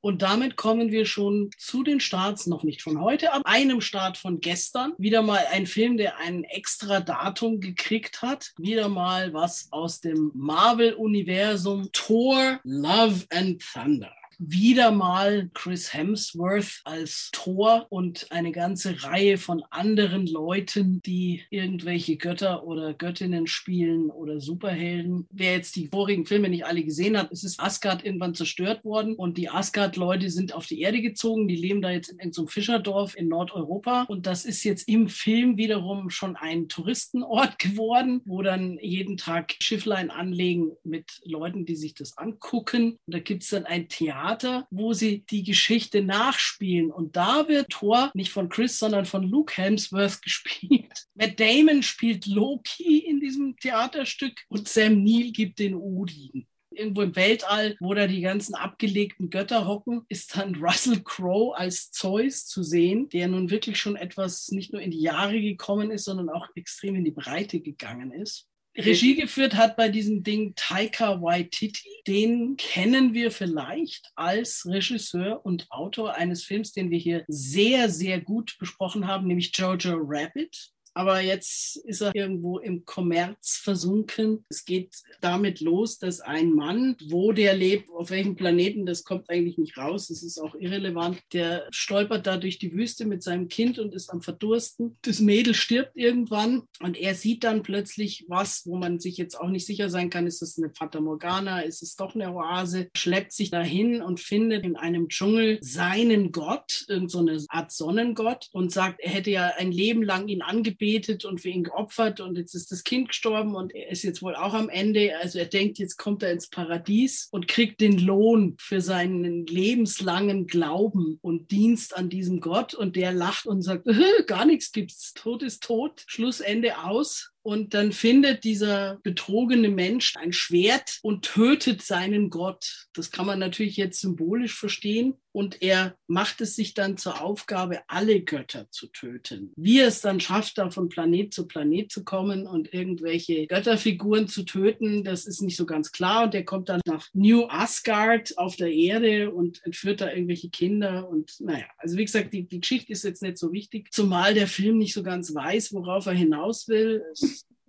[0.01, 4.17] Und damit kommen wir schon zu den Starts, noch nicht von heute, aber einem Start
[4.17, 4.93] von gestern.
[4.97, 8.53] Wieder mal ein Film, der ein extra Datum gekriegt hat.
[8.57, 11.89] Wieder mal was aus dem Marvel-Universum.
[11.91, 19.63] Thor, Love and Thunder wieder mal Chris Hemsworth als Thor und eine ganze Reihe von
[19.69, 25.27] anderen Leuten, die irgendwelche Götter oder Göttinnen spielen oder Superhelden.
[25.29, 29.15] Wer jetzt die vorigen Filme nicht alle gesehen hat, es ist Asgard irgendwann zerstört worden
[29.15, 31.49] und die Asgard-Leute sind auf die Erde gezogen.
[31.49, 35.57] Die leben da jetzt in irgendeinem Fischerdorf in Nordeuropa und das ist jetzt im Film
[35.57, 41.93] wiederum schon ein Touristenort geworden, wo dann jeden Tag Schifflein anlegen mit Leuten, die sich
[41.93, 42.97] das angucken.
[43.05, 46.91] Und da gibt es dann ein Theater Theater, wo sie die Geschichte nachspielen.
[46.91, 51.07] Und da wird Thor nicht von Chris, sondern von Luke Hemsworth gespielt.
[51.15, 57.15] Matt Damon spielt Loki in diesem Theaterstück und Sam Neill gibt den Odin irgendwo im
[57.15, 62.63] Weltall, wo da die ganzen abgelegten Götter hocken, ist dann Russell Crowe als Zeus zu
[62.63, 66.47] sehen, der nun wirklich schon etwas nicht nur in die Jahre gekommen ist, sondern auch
[66.55, 68.48] extrem in die Breite gegangen ist.
[68.77, 71.89] Regie geführt hat bei diesem Ding Taika Waititi.
[72.07, 78.21] Den kennen wir vielleicht als Regisseur und Autor eines Films, den wir hier sehr, sehr
[78.21, 84.45] gut besprochen haben, nämlich Jojo Rabbit aber jetzt ist er irgendwo im Kommerz versunken.
[84.49, 89.29] Es geht damit los, dass ein Mann, wo der lebt, auf welchem Planeten, das kommt
[89.29, 93.47] eigentlich nicht raus, das ist auch irrelevant, der stolpert da durch die Wüste mit seinem
[93.47, 94.97] Kind und ist am Verdursten.
[95.03, 99.49] Das Mädel stirbt irgendwann und er sieht dann plötzlich was, wo man sich jetzt auch
[99.49, 103.31] nicht sicher sein kann, ist das eine Fata Morgana, ist es doch eine Oase, schleppt
[103.33, 109.11] sich dahin und findet in einem Dschungel seinen Gott, so Art Sonnengott und sagt, er
[109.11, 112.71] hätte ja ein Leben lang ihn angebetet gebetet und für ihn geopfert und jetzt ist
[112.71, 115.17] das Kind gestorben und er ist jetzt wohl auch am Ende.
[115.21, 120.47] Also er denkt, jetzt kommt er ins Paradies und kriegt den Lohn für seinen lebenslangen
[120.47, 123.85] Glauben und Dienst an diesem Gott und der lacht und sagt,
[124.27, 130.33] gar nichts gibt's, Tod ist tot, Schlussende aus Und dann findet dieser betrogene Mensch ein
[130.33, 132.87] Schwert und tötet seinen Gott.
[132.93, 135.15] Das kann man natürlich jetzt symbolisch verstehen.
[135.31, 139.53] Und er macht es sich dann zur Aufgabe, alle Götter zu töten.
[139.55, 144.27] Wie er es dann schafft, da von Planet zu Planet zu kommen und irgendwelche Götterfiguren
[144.27, 146.23] zu töten, das ist nicht so ganz klar.
[146.23, 151.07] Und er kommt dann nach New Asgard auf der Erde und entführt da irgendwelche Kinder.
[151.07, 154.47] Und naja, also wie gesagt, die, die Geschichte ist jetzt nicht so wichtig, zumal der
[154.47, 157.03] Film nicht so ganz weiß, worauf er hinaus will.
[157.11, 157.21] Es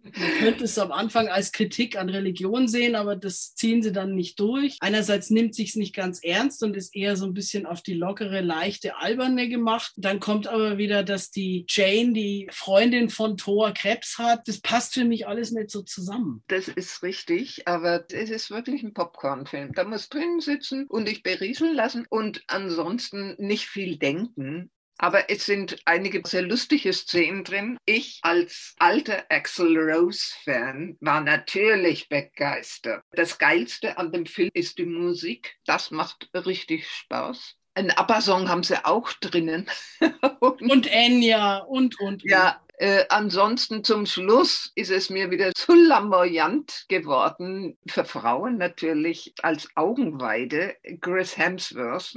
[0.03, 4.15] man könnte es am Anfang als Kritik an Religion sehen, aber das ziehen sie dann
[4.15, 4.77] nicht durch.
[4.81, 7.95] Einerseits nimmt sich es nicht ganz ernst und ist eher so ein bisschen auf die
[7.95, 9.93] lockere, leichte, alberne gemacht.
[9.97, 14.49] Dann kommt aber wieder, dass die Jane, die Freundin von Thor, Krebs hat.
[14.49, 16.43] Das passt für mich alles nicht so zusammen.
[16.49, 19.73] Das ist richtig, aber es ist wirklich ein Popcorn-Film.
[19.75, 24.71] Da muss drin sitzen und dich berieseln lassen und ansonsten nicht viel denken.
[25.03, 27.79] Aber es sind einige sehr lustige Szenen drin.
[27.87, 33.03] Ich als alter Axel Rose-Fan war natürlich begeistert.
[33.13, 35.57] Das Geilste an dem Film ist die Musik.
[35.65, 37.57] Das macht richtig Spaß.
[37.73, 39.71] Ein ABBA-Song haben sie auch drinnen.
[40.41, 42.23] und, und Enya und, und.
[42.23, 47.79] Ja, äh, ansonsten zum Schluss ist es mir wieder zu lamoyant geworden.
[47.87, 50.77] Für Frauen natürlich als Augenweide.
[51.01, 52.17] Chris Hemsworth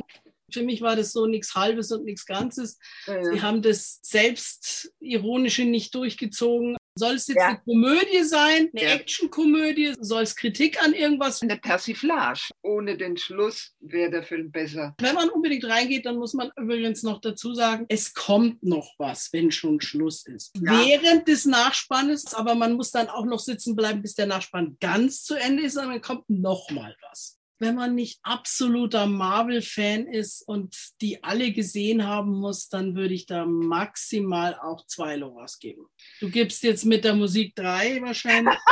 [0.54, 2.78] für mich war das so nichts Halbes und nichts Ganzes.
[3.06, 6.78] Ja, Sie haben das Selbstironische nicht durchgezogen.
[6.96, 7.48] Soll es jetzt ja.
[7.48, 8.94] eine Komödie sein, eine ja.
[8.96, 9.96] Actionkomödie?
[10.00, 11.42] Soll es Kritik an irgendwas?
[11.42, 12.52] Eine Persiflage.
[12.62, 14.94] Ohne den Schluss wäre der Film besser.
[15.00, 19.34] Wenn man unbedingt reingeht, dann muss man übrigens noch dazu sagen, es kommt noch was,
[19.34, 20.52] wenn schon Schluss ist.
[20.56, 20.86] Ja.
[20.86, 25.24] Während des Nachspannes, aber man muss dann auch noch sitzen bleiben, bis der Nachspann ganz
[25.24, 30.42] zu Ende ist, und dann kommt noch mal was wenn man nicht absoluter Marvel-Fan ist
[30.46, 35.86] und die alle gesehen haben muss, dann würde ich da maximal auch zwei Loras geben.
[36.20, 38.58] Du gibst jetzt mit der Musik drei wahrscheinlich.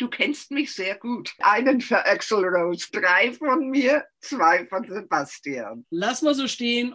[0.00, 1.34] Du kennst mich sehr gut.
[1.40, 5.84] Einen für Axel Rose, drei von mir, zwei von Sebastian.
[5.90, 6.94] Lass mal so stehen.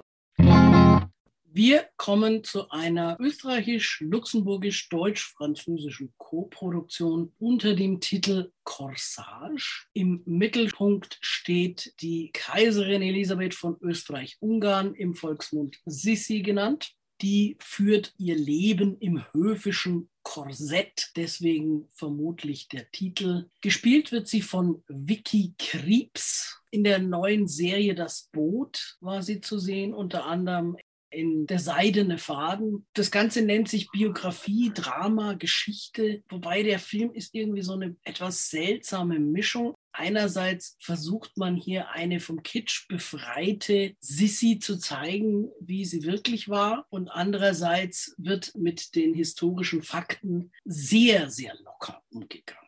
[1.55, 9.85] Wir kommen zu einer österreichisch-luxemburgisch-deutsch-französischen Co-Produktion unter dem Titel Corsage.
[9.93, 16.95] Im Mittelpunkt steht die Kaiserin Elisabeth von Österreich-Ungarn, im Volksmund Sissi genannt.
[17.21, 23.47] Die führt ihr Leben im höfischen Korsett, deswegen vermutlich der Titel.
[23.61, 26.63] Gespielt wird sie von Vicky Kriebs.
[26.71, 30.77] In der neuen Serie Das Boot war sie zu sehen, unter anderem
[31.13, 32.85] in Der seidene Faden.
[32.93, 38.49] Das Ganze nennt sich Biografie, Drama, Geschichte, wobei der Film ist irgendwie so eine etwas
[38.49, 39.75] seltsame Mischung.
[39.91, 46.87] Einerseits versucht man hier eine vom Kitsch befreite Sissi zu zeigen, wie sie wirklich war.
[46.89, 52.63] Und andererseits wird mit den historischen Fakten sehr, sehr locker umgegangen.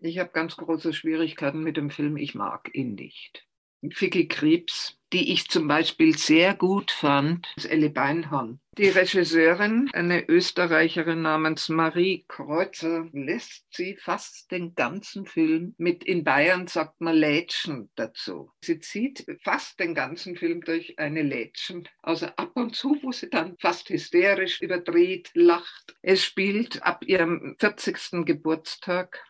[0.00, 2.16] Ich habe ganz große Schwierigkeiten mit dem Film.
[2.16, 3.46] Ich mag ihn nicht.
[3.82, 8.60] Vicky Krebs, die ich zum Beispiel sehr gut fand, ist Ellie Beinhorn.
[8.78, 16.24] Die Regisseurin, eine Österreicherin namens Marie Kreuzer, lässt sie fast den ganzen Film mit, in
[16.24, 18.50] Bayern sagt man Lädchen dazu.
[18.64, 21.86] Sie zieht fast den ganzen Film durch eine Lädchen.
[22.02, 25.94] Also ab und zu, wo sie dann fast hysterisch überdreht, lacht.
[26.00, 28.24] Es spielt ab ihrem 40.
[28.24, 29.22] Geburtstag.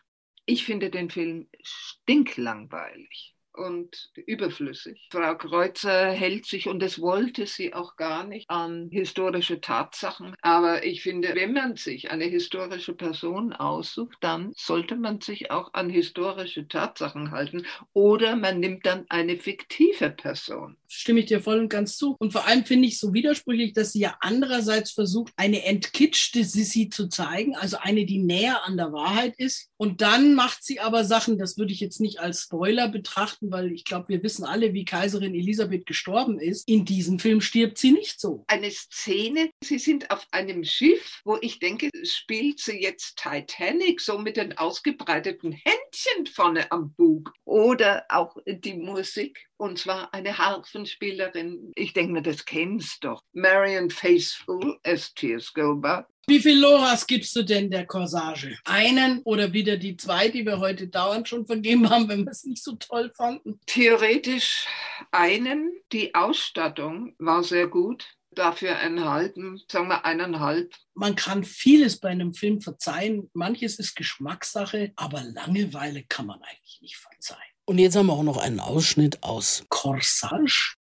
[0.45, 5.07] Ich finde den Film stinklangweilig und überflüssig.
[5.11, 10.35] Frau Kreuzer hält sich, und das wollte sie auch gar nicht, an historische Tatsachen.
[10.41, 15.73] Aber ich finde, wenn man sich eine historische Person aussucht, dann sollte man sich auch
[15.73, 17.65] an historische Tatsachen halten.
[17.93, 20.77] Oder man nimmt dann eine fiktive Person.
[20.87, 22.15] Stimme ich dir voll und ganz zu.
[22.19, 26.89] Und vor allem finde ich so widersprüchlich, dass sie ja andererseits versucht, eine entkitschte Sissi
[26.89, 29.69] zu zeigen, also eine, die näher an der Wahrheit ist.
[29.77, 33.51] Und dann macht sie aber Sachen, das würde ich jetzt nicht als Spoiler betrachten, betrachten,
[33.51, 36.67] weil ich glaube, wir wissen alle, wie Kaiserin Elisabeth gestorben ist.
[36.67, 38.43] In diesem Film stirbt sie nicht so.
[38.47, 44.17] Eine Szene, sie sind auf einem Schiff, wo ich denke, spielt sie jetzt Titanic so
[44.17, 47.31] mit den ausgebreiteten Händchen vorne am Bug.
[47.45, 51.71] Oder auch die Musik und zwar eine Harfenspielerin.
[51.75, 53.23] Ich denke mir, das kennst du doch.
[53.31, 56.01] Marion Faithful as Tears Go By.
[56.27, 58.57] Wie viel Loras gibst du denn der Corsage?
[58.65, 62.43] Einen oder wieder die zwei, die wir heute dauernd schon vergeben haben, wenn wir es
[62.43, 63.61] nicht so toll fanden?
[63.65, 64.67] Theoretisch
[65.11, 65.71] einen.
[65.93, 68.05] Die Ausstattung war sehr gut.
[68.31, 70.73] Dafür einen halben, sagen wir eineinhalb.
[70.93, 73.29] Man kann vieles bei einem Film verzeihen.
[73.33, 77.52] Manches ist Geschmackssache, aber Langeweile kann man eigentlich nicht verzeihen.
[77.65, 80.75] Und jetzt haben wir auch noch einen Ausschnitt aus Corsage.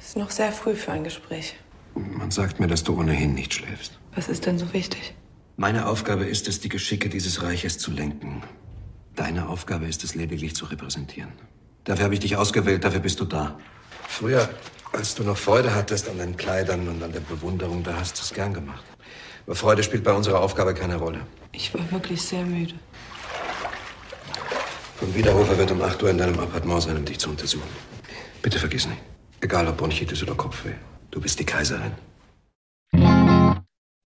[0.00, 1.54] Es ist noch sehr früh für ein Gespräch.
[1.94, 3.98] Man sagt mir, dass du ohnehin nicht schläfst.
[4.14, 5.14] Was ist denn so wichtig?
[5.56, 8.42] Meine Aufgabe ist es, die Geschicke dieses Reiches zu lenken.
[9.14, 11.30] Deine Aufgabe ist es, lediglich zu repräsentieren.
[11.84, 13.58] Dafür habe ich dich ausgewählt, dafür bist du da.
[14.08, 14.48] Früher,
[14.92, 18.22] als du noch Freude hattest an deinen Kleidern und an der Bewunderung, da hast du
[18.22, 18.84] es gern gemacht.
[19.44, 21.20] Aber Freude spielt bei unserer Aufgabe keine Rolle.
[21.52, 22.74] Ich war wirklich sehr müde.
[25.04, 27.68] Von Wiederhofer wird um 8 Uhr in deinem Appartement sein, um dich zu untersuchen.
[28.40, 29.02] Bitte vergiss nicht.
[29.42, 30.72] Egal ob Bronchitis oder Kopfweh.
[31.10, 31.92] Du bist die Kaiserin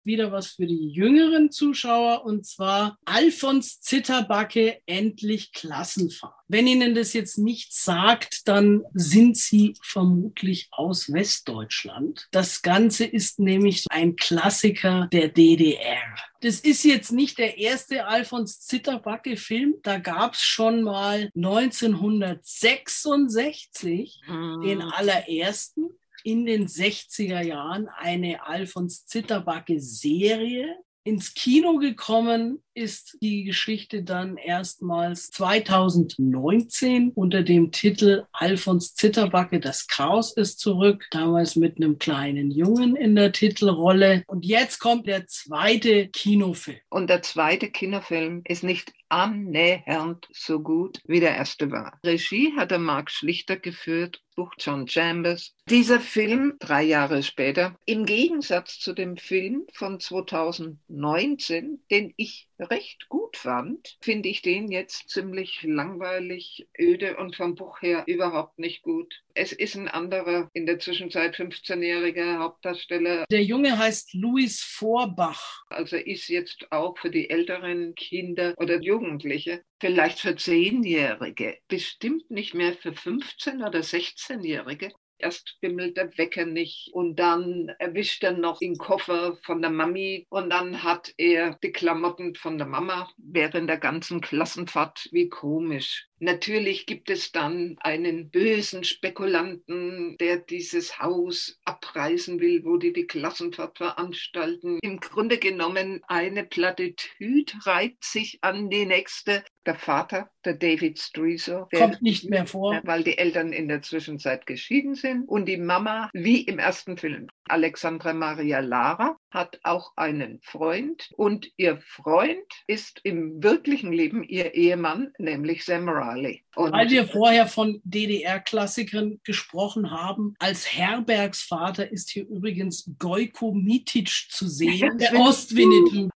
[0.05, 6.33] wieder was für die jüngeren Zuschauer und zwar Alfons Zitterbacke endlich Klassenfahrt.
[6.47, 12.27] Wenn Ihnen das jetzt nichts sagt, dann sind Sie vermutlich aus Westdeutschland.
[12.31, 16.15] Das Ganze ist nämlich ein Klassiker der DDR.
[16.41, 19.75] Das ist jetzt nicht der erste Alfons Zitterbacke-Film.
[19.81, 24.61] Da gab es schon mal 1966 mhm.
[24.61, 25.89] den allerersten
[26.23, 30.75] in den 60er Jahren eine Alfons Zitterbacke Serie.
[31.05, 39.87] Ins Kino gekommen ist die Geschichte dann erstmals 2019 unter dem Titel Alfons Zitterbacke, das
[39.87, 44.23] Chaos ist zurück, damals mit einem kleinen Jungen in der Titelrolle.
[44.27, 46.79] Und jetzt kommt der zweite Kinofilm.
[46.89, 51.99] Und der zweite Kinofilm ist nicht annähernd so gut wie der erste war.
[52.03, 55.53] Regie hatte Mark Schlichter geführt, Buch John Chambers.
[55.69, 63.07] Dieser Film, drei Jahre später, im Gegensatz zu dem Film von 2019, den ich recht
[63.07, 68.81] gut fand, finde ich den jetzt ziemlich langweilig, öde und vom Buch her überhaupt nicht
[68.81, 69.21] gut.
[69.33, 73.25] Es ist ein anderer, in der Zwischenzeit 15-jähriger Hauptdarsteller.
[73.31, 75.63] Der Junge heißt Louis Vorbach.
[75.69, 82.53] Also ist jetzt auch für die älteren Kinder oder Jugendliche, vielleicht für Zehnjährige, bestimmt nicht
[82.53, 84.91] mehr für 15- oder 16-Jährige,
[85.23, 90.27] Erst bimmelt der Wecker nicht und dann erwischt er noch den Koffer von der Mami
[90.29, 95.07] und dann hat er die Klamotten von der Mama während der ganzen Klassenfahrt.
[95.11, 96.09] Wie komisch.
[96.23, 103.07] Natürlich gibt es dann einen bösen Spekulanten, der dieses Haus abreißen will, wo die die
[103.07, 104.79] Klassenfahrt veranstalten.
[104.81, 111.67] Im Grunde genommen eine Plattitüd reiht sich an die nächste der Vater, der David Streeser,
[111.73, 115.27] kommt nicht mehr vor, weil die Eltern in der Zwischenzeit geschieden sind.
[115.27, 121.09] Und die Mama, wie im ersten Film, Alexandra Maria Lara, hat auch einen Freund.
[121.15, 126.43] Und ihr Freund ist im wirklichen Leben ihr Ehemann, nämlich Sam Riley.
[126.55, 134.27] Und weil wir vorher von DDR-Klassikern gesprochen haben, als Herbergsvater ist hier übrigens Gojko Mitic
[134.29, 136.09] zu sehen, der Ostwinnetou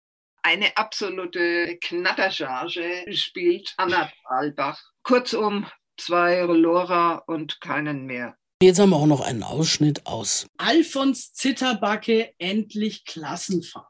[0.47, 4.81] eine absolute Knattercharge spielt Anna Thalbach.
[5.03, 5.65] Kurzum,
[5.97, 8.38] zwei Lora und keinen mehr.
[8.62, 13.86] Jetzt haben wir auch noch einen Ausschnitt aus Alfons Zitterbacke, endlich Klassenfahrt.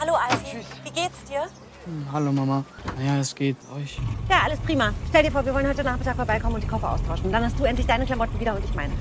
[0.00, 1.48] Hallo Alfie, wie geht's dir?
[2.12, 2.64] Hallo Mama.
[2.98, 3.56] Naja, es geht.
[3.76, 3.98] Euch?
[4.28, 4.92] Ja, alles prima.
[5.08, 7.30] Stell dir vor, wir wollen heute Nachmittag vorbeikommen und die Koffer austauschen.
[7.32, 8.92] Dann hast du endlich deine Klamotten wieder und ich meine.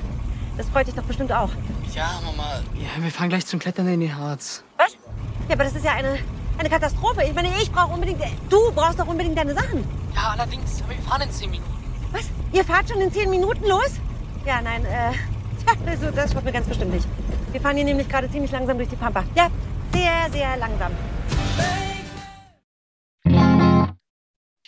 [0.58, 1.50] Das freut dich doch bestimmt auch.
[1.94, 2.60] Ja, Mama.
[2.76, 4.64] Ja, wir fahren gleich zum Klettern in die Harz.
[4.78, 4.94] Was?
[5.48, 6.20] Ja, aber das ist ja eine
[6.60, 7.24] eine Katastrophe.
[7.24, 8.22] Ich meine, ich brauche unbedingt.
[8.50, 9.84] Du brauchst doch unbedingt deine Sachen.
[10.14, 11.72] Ja, allerdings, aber wir fahren in zehn Minuten.
[12.12, 12.30] Was?
[12.52, 13.94] Ihr fahrt schon in zehn Minuten los?
[14.46, 15.12] Ja, nein, äh.
[15.86, 17.08] Also das schaffen wir ganz bestimmt nicht.
[17.52, 19.24] Wir fahren hier nämlich gerade ziemlich langsam durch die Pampa.
[19.36, 19.50] Ja,
[19.94, 20.92] sehr, sehr langsam.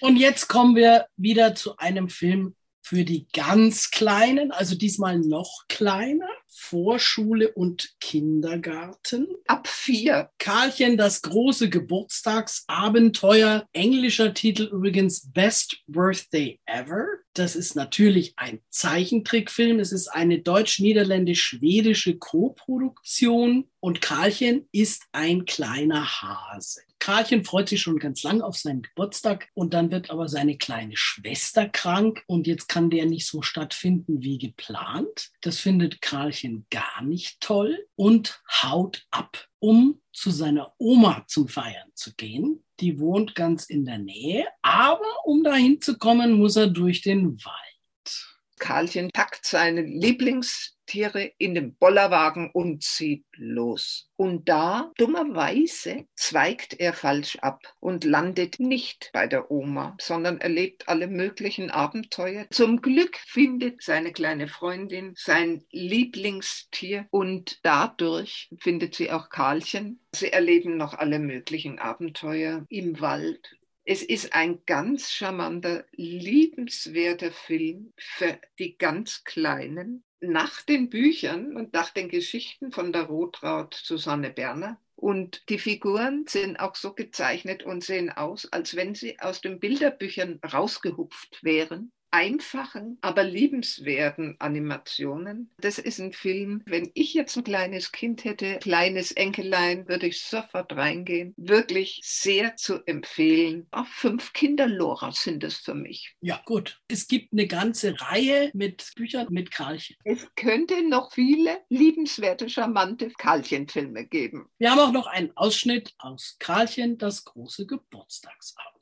[0.01, 5.67] Und jetzt kommen wir wieder zu einem Film für die ganz Kleinen, also diesmal noch
[5.69, 6.27] kleiner.
[6.61, 9.27] Vorschule und Kindergarten.
[9.47, 10.29] Ab vier.
[10.37, 13.67] Karlchen, das große Geburtstagsabenteuer.
[13.73, 17.07] Englischer Titel übrigens Best Birthday Ever.
[17.33, 19.79] Das ist natürlich ein Zeichentrickfilm.
[19.79, 23.67] Es ist eine deutsch-niederländisch-schwedische Co-Produktion.
[23.79, 26.81] Und Karlchen ist ein kleiner Hase.
[27.01, 30.95] Karlchen freut sich schon ganz lang auf seinen Geburtstag und dann wird aber seine kleine
[30.95, 35.31] Schwester krank und jetzt kann der nicht so stattfinden wie geplant.
[35.41, 41.89] Das findet Karlchen gar nicht toll und haut ab, um zu seiner Oma zum Feiern
[41.93, 42.63] zu gehen.
[42.79, 47.43] Die wohnt ganz in der Nähe, aber um dahin zu kommen, muss er durch den
[47.43, 48.30] Wald.
[48.61, 54.09] Karlchen packt seine Lieblings Tiere in den Bollerwagen und zieht los.
[54.17, 60.89] Und da, dummerweise, zweigt er falsch ab und landet nicht bei der Oma, sondern erlebt
[60.89, 62.45] alle möglichen Abenteuer.
[62.51, 70.01] Zum Glück findet seine kleine Freundin sein Lieblingstier und dadurch findet sie auch Karlchen.
[70.13, 73.55] Sie erleben noch alle möglichen Abenteuer im Wald.
[73.93, 80.05] Es ist ein ganz charmanter, liebenswerter Film für die ganz Kleinen.
[80.21, 84.79] Nach den Büchern und nach den Geschichten von der Rotraut Susanne Berner.
[84.95, 89.59] Und die Figuren sind auch so gezeichnet und sehen aus, als wenn sie aus den
[89.59, 95.49] Bilderbüchern rausgehupft wären einfachen, aber liebenswerten Animationen.
[95.57, 100.21] Das ist ein Film, wenn ich jetzt ein kleines Kind hätte, kleines Enkelein, würde ich
[100.21, 101.33] sofort reingehen.
[101.37, 103.67] Wirklich sehr zu empfehlen.
[103.71, 106.15] Auch fünf Kinderlora sind es für mich.
[106.21, 106.79] Ja, gut.
[106.87, 109.95] Es gibt eine ganze Reihe mit Büchern mit Karlchen.
[110.03, 114.49] Es könnte noch viele liebenswerte, charmante Karlchen-Filme geben.
[114.57, 118.81] Wir haben auch noch einen Ausschnitt aus Karlchen, das große Geburtstagsabend.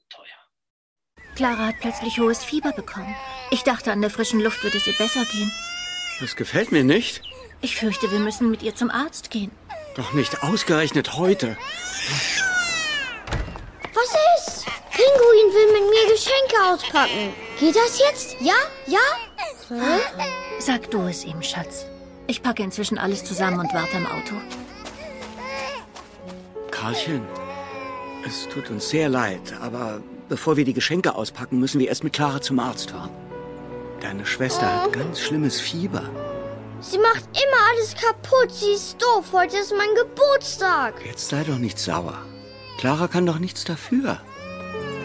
[1.39, 3.15] Clara hat plötzlich hohes Fieber bekommen.
[3.49, 5.49] Ich dachte, an der frischen Luft würde es ihr besser gehen.
[6.19, 7.21] Das gefällt mir nicht.
[7.61, 9.49] Ich fürchte, wir müssen mit ihr zum Arzt gehen.
[9.95, 11.55] Doch nicht ausgerechnet heute.
[13.93, 14.65] Was ist?
[14.91, 17.31] Pinguin will mit mir Geschenke auspacken.
[17.57, 18.35] Geht das jetzt?
[18.41, 18.55] Ja?
[18.85, 18.99] Ja?
[19.69, 20.01] Hä?
[20.59, 21.85] Sag du es ihm, Schatz.
[22.27, 24.35] Ich packe inzwischen alles zusammen und warte im Auto.
[26.69, 27.25] Karlchen,
[28.27, 32.13] es tut uns sehr leid, aber Bevor wir die Geschenke auspacken, müssen wir erst mit
[32.13, 33.09] Clara zum Arzt fahren.
[33.99, 34.83] Deine Schwester oh.
[34.83, 36.03] hat ganz schlimmes Fieber.
[36.81, 38.51] Sie macht immer alles kaputt.
[38.51, 39.25] Sie ist doof.
[39.33, 40.93] Heute ist mein Geburtstag.
[41.03, 42.19] Jetzt sei doch nicht sauer.
[42.77, 44.21] Clara kann doch nichts dafür.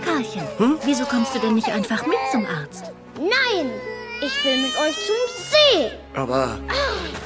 [0.05, 0.79] Karlchen, hm?
[0.85, 2.93] wieso kommst du denn nicht einfach mit zum Arzt?
[3.17, 3.71] Nein,
[4.21, 5.91] ich will mit euch zum See.
[6.15, 6.59] Aber,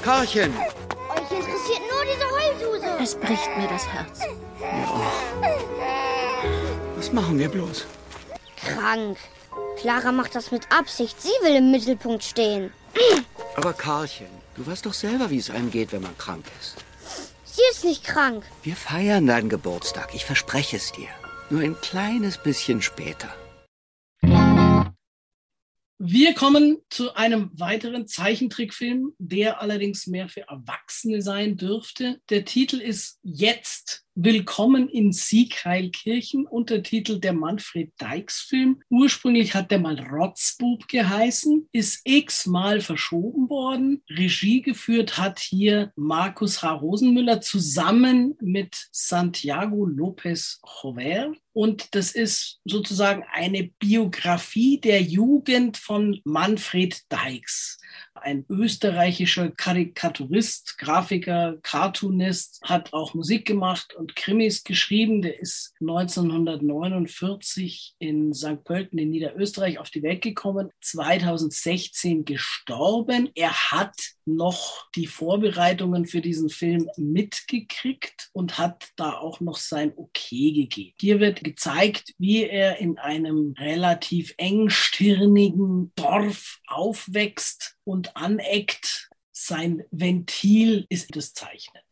[0.02, 0.54] Karlchen.
[0.54, 3.02] Euch interessiert nur diese Heulsuse.
[3.02, 4.20] Es bricht mir das Herz.
[4.60, 6.07] Ja.
[6.98, 7.86] Was machen wir bloß?
[8.56, 9.16] Krank.
[9.78, 11.22] Clara macht das mit Absicht.
[11.22, 12.72] Sie will im Mittelpunkt stehen.
[13.54, 14.26] Aber Karlchen,
[14.56, 16.74] du weißt doch selber, wie es einem geht, wenn man krank ist.
[17.44, 18.44] Sie ist nicht krank.
[18.64, 21.06] Wir feiern deinen Geburtstag, ich verspreche es dir.
[21.50, 23.32] Nur ein kleines bisschen später.
[26.00, 32.20] Wir kommen zu einem weiteren Zeichentrickfilm, der allerdings mehr für Erwachsene sein dürfte.
[32.30, 38.82] Der Titel ist Jetzt Willkommen in Siegheilkirchen, Untertitel der Manfred Dykes Film.
[38.88, 44.02] Ursprünglich hat der mal Rotzbub geheißen, ist x-mal verschoben worden.
[44.10, 46.72] Regie geführt hat hier Markus H.
[46.72, 51.32] Rosenmüller zusammen mit Santiago Lopez Jover.
[51.52, 57.78] Und das ist sozusagen eine Biografie der Jugend von Manfred Dykes
[58.22, 65.22] ein österreichischer Karikaturist, Grafiker, Cartoonist, hat auch Musik gemacht und Krimis geschrieben.
[65.22, 68.64] Der ist 1949 in St.
[68.64, 73.30] Pölten in Niederösterreich auf die Welt gekommen, 2016 gestorben.
[73.34, 73.94] Er hat
[74.36, 80.94] noch die Vorbereitungen für diesen Film mitgekriegt und hat da auch noch sein Okay gegeben.
[81.00, 89.10] Hier wird gezeigt, wie er in einem relativ engstirnigen Dorf aufwächst und aneckt.
[89.32, 91.82] Sein Ventil ist das Zeichnen.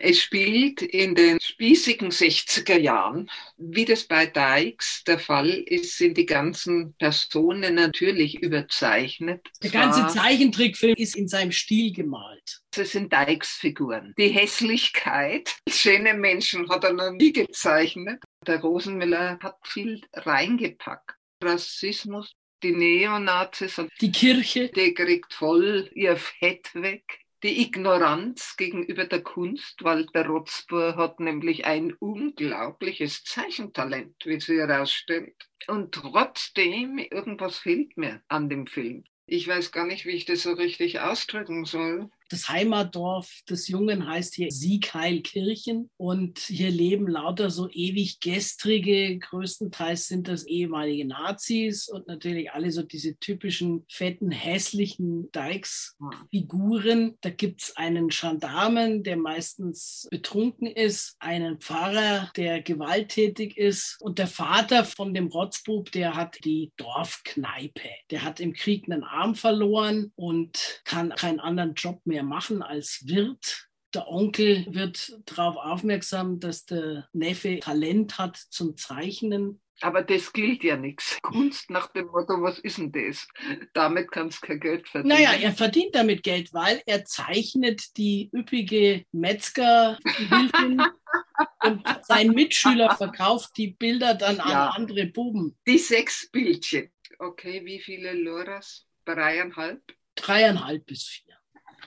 [0.00, 3.30] Es spielt in den spießigen 60er Jahren.
[3.56, 9.46] Wie das bei Dykes der Fall ist, sind die ganzen Personen natürlich überzeichnet.
[9.62, 12.62] Der ganze Zeichentrickfilm ist in seinem Stil gemalt.
[12.70, 14.14] Das sind Dykes-Figuren.
[14.16, 18.22] Die Hässlichkeit, schöne Menschen hat er noch nie gezeichnet.
[18.46, 21.16] Der Rosenmüller hat viel reingepackt.
[21.42, 27.25] Rassismus, die Neonazis die Kirche, die kriegt voll ihr Fett weg.
[27.42, 34.58] Die Ignoranz gegenüber der Kunst, weil der Rotzbur hat nämlich ein unglaubliches Zeichentalent, wie sie
[34.58, 35.34] herausstellt.
[35.66, 39.04] Und trotzdem, irgendwas fehlt mir an dem Film.
[39.26, 42.10] Ich weiß gar nicht, wie ich das so richtig ausdrücken soll.
[42.28, 50.08] Das Heimatdorf des Jungen heißt hier Siegheilkirchen und hier leben lauter so ewig gestrige, größtenteils
[50.08, 57.16] sind das ehemalige Nazis und natürlich alle so diese typischen fetten, hässlichen Dykes-Figuren.
[57.20, 64.18] Da gibt es einen Gendarmen, der meistens betrunken ist, einen Pfarrer, der gewalttätig ist und
[64.18, 67.88] der Vater von dem Rotzbub, der hat die Dorfkneipe.
[68.10, 72.62] Der hat im Krieg einen Arm verloren und kann keinen anderen Job mehr mehr machen
[72.62, 73.68] als Wirt.
[73.94, 79.60] Der Onkel wird darauf aufmerksam, dass der Neffe Talent hat zum Zeichnen.
[79.82, 81.18] Aber das gilt ja nichts.
[81.20, 83.28] Kunst nach dem Motto, was ist denn das?
[83.74, 85.14] Damit kannst du kein Geld verdienen.
[85.14, 90.82] Naja, er verdient damit Geld, weil er zeichnet die üppige Metzgerhilfin
[91.64, 94.70] und sein Mitschüler verkauft die Bilder dann ja.
[94.70, 95.58] an andere Buben.
[95.66, 96.90] Die sechs Bildchen.
[97.18, 98.86] Okay, wie viele Loras?
[99.04, 99.82] Dreieinhalb?
[100.14, 101.26] Dreieinhalb bis vier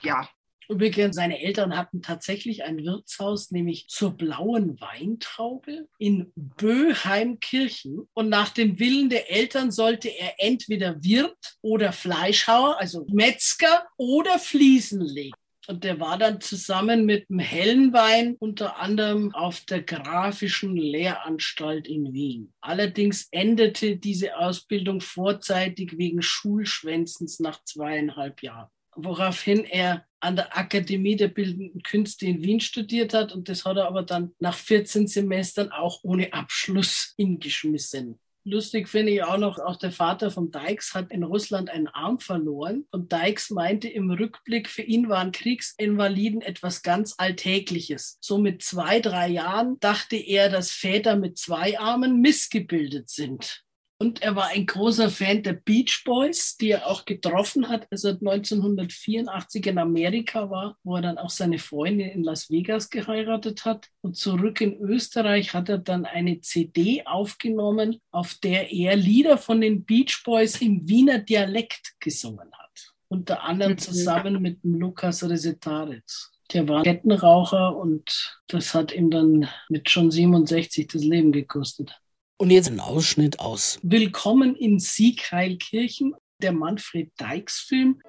[0.02, 0.28] ja.
[0.70, 8.08] Übrigens, seine Eltern hatten tatsächlich ein Wirtshaus, nämlich zur blauen Weintraube in Böheimkirchen.
[8.12, 14.38] Und nach dem Willen der Eltern sollte er entweder Wirt oder Fleischhauer, also Metzger oder
[14.38, 15.36] Fliesenleger.
[15.66, 22.12] Und der war dann zusammen mit dem Hellenwein unter anderem auf der Grafischen Lehranstalt in
[22.12, 22.52] Wien.
[22.60, 31.16] Allerdings endete diese Ausbildung vorzeitig wegen Schulschwänzens nach zweieinhalb Jahren woraufhin er an der Akademie
[31.16, 33.32] der Bildenden Künste in Wien studiert hat.
[33.32, 38.18] Und das hat er aber dann nach 14 Semestern auch ohne Abschluss hingeschmissen.
[38.44, 42.20] Lustig finde ich auch noch, auch der Vater von Dykes hat in Russland einen Arm
[42.20, 42.86] verloren.
[42.90, 48.16] Und Dykes meinte im Rückblick, für ihn waren Kriegsinvaliden etwas ganz Alltägliches.
[48.20, 53.62] So mit zwei, drei Jahren dachte er, dass Väter mit zwei Armen missgebildet sind.
[54.02, 58.04] Und er war ein großer Fan der Beach Boys, die er auch getroffen hat, als
[58.04, 63.66] er 1984 in Amerika war, wo er dann auch seine Freundin in Las Vegas geheiratet
[63.66, 63.88] hat.
[64.00, 69.60] Und zurück in Österreich hat er dann eine CD aufgenommen, auf der er Lieder von
[69.60, 72.94] den Beach Boys im Wiener Dialekt gesungen hat.
[73.08, 76.32] Unter anderem zusammen mit dem Lukas Resetaritz.
[76.54, 82.00] Der war Kettenraucher und das hat ihm dann mit schon 67 das Leben gekostet.
[82.40, 88.00] Und jetzt ein Ausschnitt aus Willkommen in Siegheilkirchen, der Manfred Dykes Film.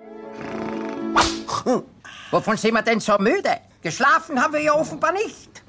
[2.32, 3.58] Wovon sind wir denn so müde?
[3.82, 5.64] Geschlafen haben wir ja offenbar nicht.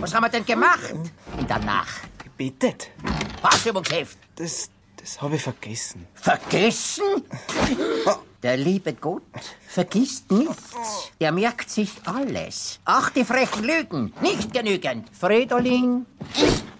[0.00, 0.94] Was haben wir denn gemacht
[1.38, 2.08] in der Nacht?
[2.24, 2.88] Gebetet.
[3.42, 4.16] Hausübungsheft.
[4.34, 6.06] Das, das habe ich vergessen.
[6.14, 7.04] Vergessen?
[8.42, 9.22] Der liebe Gott
[9.68, 10.72] vergisst nichts.
[11.18, 12.80] Er merkt sich alles.
[12.86, 14.14] Ach, die frechen Lügen.
[14.22, 15.06] Nicht genügend.
[15.14, 16.06] Fridolin,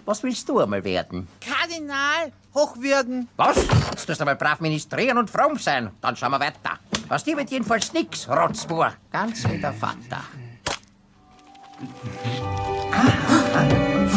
[0.05, 1.27] was willst du einmal werden?
[1.39, 3.27] Kardinal, Hochwürden.
[3.37, 3.57] Was?
[3.91, 5.91] Jetzt tust du mal brav ministrieren und fromm sein.
[6.01, 6.79] Dann schauen wir weiter.
[7.07, 8.93] Was dir wird jedenfalls nix, Rotzbur.
[9.11, 10.23] Ganz wie der Vater.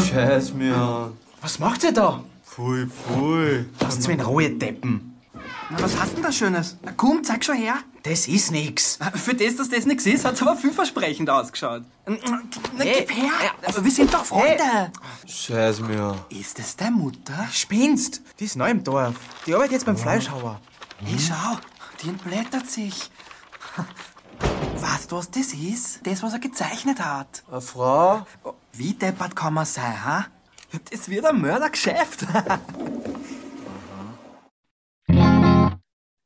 [0.06, 1.12] Scheiß mir an.
[1.40, 2.22] Was macht ihr da?
[2.44, 3.66] Pfui, pfui.
[3.78, 5.13] Das sind rohe Deppen.
[5.76, 6.76] Na, was hast denn da Schönes?
[6.82, 7.74] Na, komm, zeig schon her.
[8.04, 8.98] Das ist nix.
[9.14, 11.82] Für das, dass das nix ist, hat's aber vielversprechend ausgeschaut.
[12.06, 12.16] Na,
[12.78, 13.30] Hey, gib her.
[13.82, 14.92] wir sind doch Freunde.
[15.26, 16.14] Scheiß mir.
[16.28, 17.48] Ist das deine Mutter?
[17.50, 18.20] Spinnst?
[18.38, 19.14] Die ist neu im Dorf.
[19.46, 20.60] Die arbeitet jetzt beim Fleischhauer.
[21.02, 21.58] Hey, schau,
[22.02, 23.10] die entblättert sich.
[24.80, 26.00] Weißt du, was das ist?
[26.06, 27.42] Das, was er gezeichnet hat.
[27.50, 28.26] Eine Frau?
[28.72, 30.26] Wie deppert kann man sein, ha?
[30.90, 32.26] Das wird ein Mördergeschäft.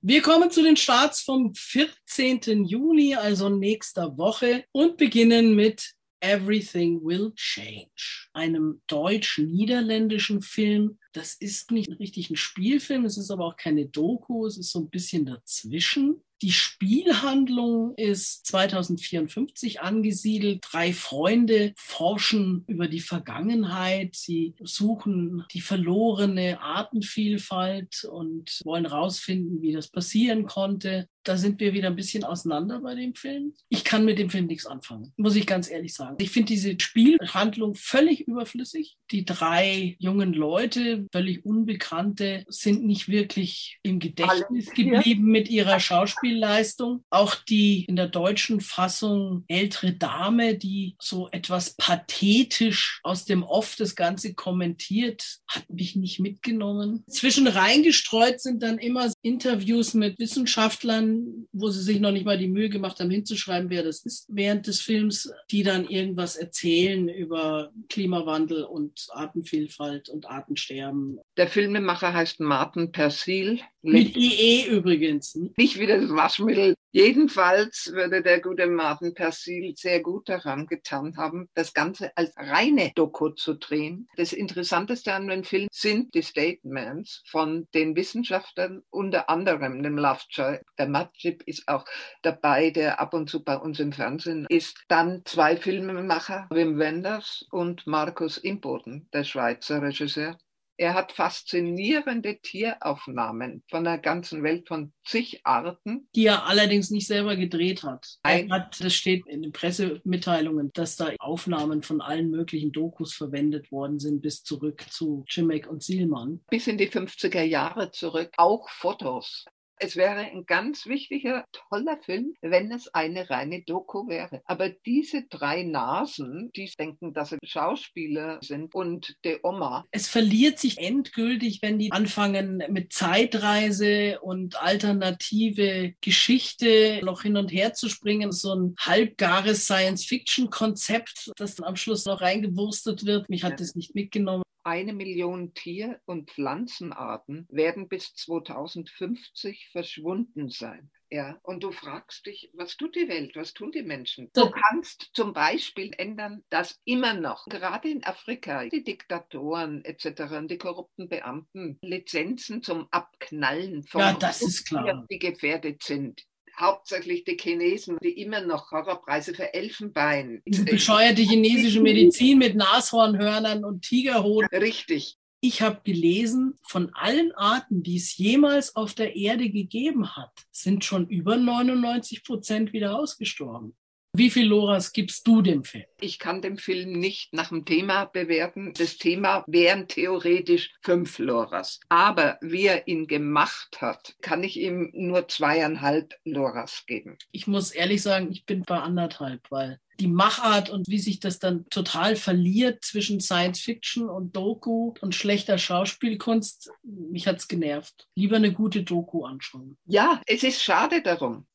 [0.00, 2.64] Wir kommen zu den Starts vom 14.
[2.64, 11.00] Juni, also nächster Woche, und beginnen mit Everything Will Change, einem deutsch-niederländischen Film.
[11.12, 14.78] Das ist nicht richtig ein Spielfilm, es ist aber auch keine Doku, es ist so
[14.78, 16.22] ein bisschen dazwischen.
[16.40, 20.64] Die Spielhandlung ist 2054 angesiedelt.
[20.70, 24.14] Drei Freunde forschen über die Vergangenheit.
[24.14, 31.08] Sie suchen die verlorene Artenvielfalt und wollen herausfinden, wie das passieren konnte.
[31.24, 33.52] Da sind wir wieder ein bisschen auseinander bei dem Film.
[33.68, 36.16] Ich kann mit dem Film nichts anfangen, muss ich ganz ehrlich sagen.
[36.20, 38.96] Ich finde diese Spielhandlung völlig überflüssig.
[39.10, 45.80] Die drei jungen Leute, völlig Unbekannte, sind nicht wirklich im Gedächtnis geblieben mit ihrer
[46.28, 47.04] Schauspielleistung.
[47.10, 53.76] Auch die in der deutschen Fassung ältere Dame, die so etwas pathetisch aus dem Off
[53.76, 57.04] das Ganze kommentiert, hat mich nicht mitgenommen.
[57.08, 62.48] Zwischen reingestreut sind dann immer Interviews mit Wissenschaftlern, wo sie sich noch nicht mal die
[62.48, 67.70] Mühe gemacht haben, hinzuschreiben, wer das ist während des Films, die dann irgendwas erzählen über
[67.88, 71.18] Klimawandel und Artenvielfalt und Artensterben.
[71.36, 73.60] Der Filmemacher heißt Martin Persil.
[73.82, 75.38] Mit IE übrigens.
[75.56, 76.74] Nicht wie das Waschmittel.
[76.90, 82.90] Jedenfalls würde der gute Martin Persil sehr gut daran getan haben, das Ganze als reine
[82.94, 84.08] Doku zu drehen.
[84.16, 90.58] Das Interessanteste an dem Film sind die Statements von den Wissenschaftlern, unter anderem dem Lovejoy.
[90.76, 91.84] Der Matschip ist auch
[92.22, 94.82] dabei, der ab und zu bei uns im Fernsehen ist.
[94.88, 100.36] Dann zwei Filmemacher, Wim Wenders und Markus Imboden, der Schweizer Regisseur.
[100.80, 106.08] Er hat faszinierende Tieraufnahmen von der ganzen Welt, von zig Arten.
[106.14, 108.18] Die er allerdings nicht selber gedreht hat.
[108.22, 113.72] Er hat das steht in den Pressemitteilungen, dass da Aufnahmen von allen möglichen Dokus verwendet
[113.72, 116.44] worden sind, bis zurück zu Chimek und Sielmann.
[116.48, 119.46] Bis in die 50er Jahre zurück, auch Fotos.
[119.80, 124.42] Es wäre ein ganz wichtiger, toller Film, wenn es eine reine Doku wäre.
[124.44, 129.84] Aber diese drei Nasen, die denken, dass sie Schauspieler sind und der Oma.
[129.90, 137.52] Es verliert sich endgültig, wenn die anfangen mit Zeitreise und alternative Geschichte noch hin und
[137.52, 138.32] her zu springen.
[138.32, 143.28] So ein halbgares Science-Fiction-Konzept, das dann am Schluss noch reingewurstet wird.
[143.28, 144.42] Mich hat das nicht mitgenommen.
[144.64, 150.90] Eine Million Tier- und Pflanzenarten werden bis 2050 verschwunden sein.
[151.10, 154.30] Ja, und du fragst dich, was tut die Welt, was tun die Menschen?
[154.34, 160.50] Du kannst zum Beispiel ändern, dass immer noch, gerade in Afrika, die Diktatoren etc., und
[160.50, 165.06] die korrupten Beamten Lizenzen zum Abknallen von Ja, das ist klar.
[165.10, 166.24] die gefährdet sind.
[166.58, 170.42] Hauptsächlich die Chinesen, die immer noch Horrorpreise für Elfenbein.
[170.44, 174.48] Diese bescheuerte chinesische Medizin mit Nashornhörnern und Tigerhoden.
[174.52, 175.18] Richtig.
[175.40, 180.84] Ich habe gelesen, von allen Arten, die es jemals auf der Erde gegeben hat, sind
[180.84, 183.76] schon über 99 Prozent wieder ausgestorben.
[184.14, 185.84] Wie viel Loras gibst du dem Film?
[186.00, 188.72] Ich kann den Film nicht nach dem Thema bewerten.
[188.76, 191.80] Das Thema wären theoretisch fünf Loras.
[191.88, 197.18] Aber wie er ihn gemacht hat, kann ich ihm nur zweieinhalb Loras geben.
[197.32, 201.38] Ich muss ehrlich sagen, ich bin bei anderthalb, weil die Machart und wie sich das
[201.38, 208.06] dann total verliert zwischen Science Fiction und Doku und schlechter Schauspielkunst, mich hat's genervt.
[208.14, 209.76] Lieber eine gute Doku anschauen.
[209.86, 211.46] Ja, es ist schade darum.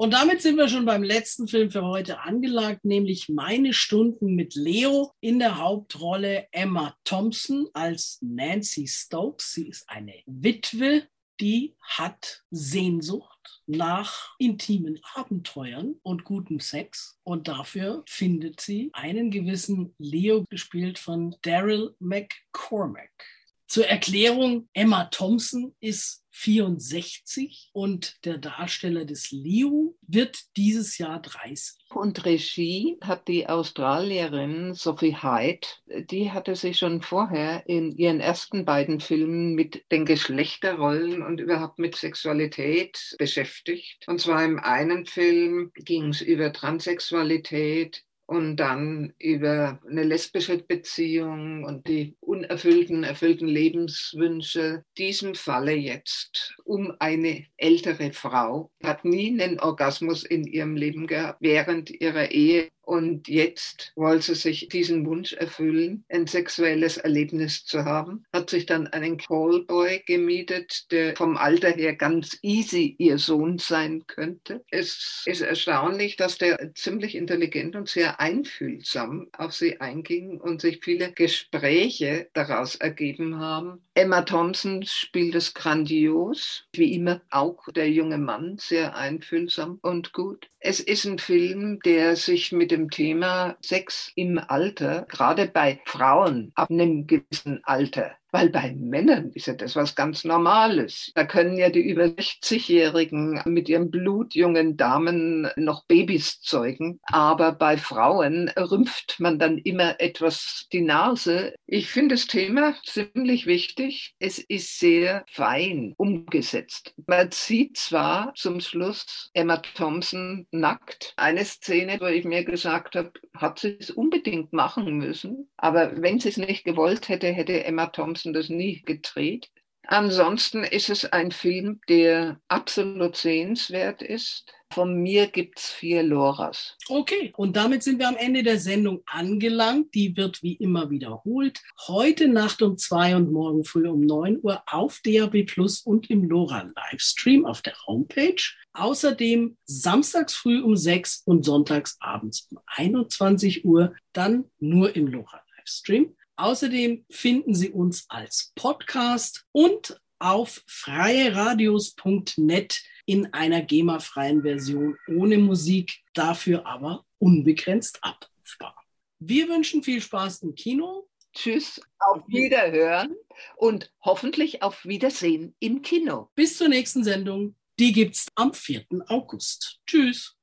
[0.00, 4.54] Und damit sind wir schon beim letzten Film für heute angelangt, nämlich Meine Stunden mit
[4.54, 9.54] Leo in der Hauptrolle Emma Thompson als Nancy Stokes.
[9.54, 11.08] Sie ist eine Witwe,
[11.40, 17.18] die hat Sehnsucht nach intimen Abenteuern und gutem Sex.
[17.24, 23.37] Und dafür findet sie einen gewissen Leo, gespielt von Daryl McCormack.
[23.68, 31.76] Zur Erklärung, Emma Thompson ist 64 und der Darsteller des Leo wird dieses Jahr 30.
[31.90, 35.66] Und Regie hat die Australierin Sophie Hyde,
[36.10, 41.78] die hatte sich schon vorher in ihren ersten beiden Filmen mit den Geschlechterrollen und überhaupt
[41.78, 44.04] mit Sexualität beschäftigt.
[44.06, 51.64] Und zwar im einen Film ging es über Transsexualität, und dann über eine lesbische Beziehung
[51.64, 54.84] und die unerfüllten, erfüllten Lebenswünsche.
[54.98, 61.38] Diesem Falle jetzt um eine ältere Frau, hat nie einen Orgasmus in ihrem Leben gehabt
[61.40, 67.84] während ihrer Ehe und jetzt wollte sie sich diesen Wunsch erfüllen, ein sexuelles Erlebnis zu
[67.84, 73.58] haben, hat sich dann einen Callboy gemietet, der vom Alter her ganz easy ihr Sohn
[73.58, 74.64] sein könnte.
[74.70, 80.80] Es ist erstaunlich, dass der ziemlich intelligent und sehr einfühlsam auf sie einging und sich
[80.82, 83.82] viele Gespräche daraus ergeben haben.
[83.92, 90.48] Emma Thompson spielt es grandios, wie immer auch der junge Mann sehr einfühlsam und gut.
[90.60, 96.52] Es ist ein Film, der sich mit dem Thema Sex im Alter, gerade bei Frauen
[96.54, 101.10] ab einem gewissen Alter, weil bei Männern ist ja das was ganz Normales.
[101.14, 107.00] Da können ja die über 60-Jährigen mit ihren blutjungen Damen noch Babys zeugen.
[107.04, 111.54] Aber bei Frauen rümpft man dann immer etwas die Nase.
[111.66, 114.14] Ich finde das Thema ziemlich wichtig.
[114.18, 116.94] Es ist sehr fein umgesetzt.
[117.06, 121.14] Man sieht zwar zum Schluss Emma Thompson nackt.
[121.16, 125.48] Eine Szene, wo ich mir gesagt habe, hat sie es unbedingt machen müssen.
[125.56, 129.50] Aber wenn sie es nicht gewollt hätte, hätte Emma Thompson Thompson das nie gedreht.
[129.90, 134.52] Ansonsten ist es ein Film, der absolut sehenswert ist.
[134.70, 136.76] Von mir gibt es vier Loras.
[136.90, 139.94] Okay, und damit sind wir am Ende der Sendung angelangt.
[139.94, 141.60] Die wird wie immer wiederholt.
[141.86, 146.24] Heute Nacht um zwei und morgen früh um neun Uhr auf DAB Plus und im
[146.24, 148.42] Lora Livestream auf der Homepage.
[148.74, 155.40] Außerdem samstags früh um sechs und sonntags abends um 21 Uhr dann nur im Lora
[155.56, 156.14] Livestream.
[156.38, 165.98] Außerdem finden Sie uns als Podcast und auf freieradios.net in einer GEMA-freien Version ohne Musik,
[166.14, 168.76] dafür aber unbegrenzt abrufbar.
[169.18, 171.08] Wir wünschen viel Spaß im Kino.
[171.34, 173.16] Tschüss, auf Wiederhören
[173.56, 176.30] und hoffentlich auf Wiedersehen im Kino.
[176.36, 177.56] Bis zur nächsten Sendung.
[177.80, 178.84] Die gibt's am 4.
[179.08, 179.80] August.
[179.86, 180.37] Tschüss.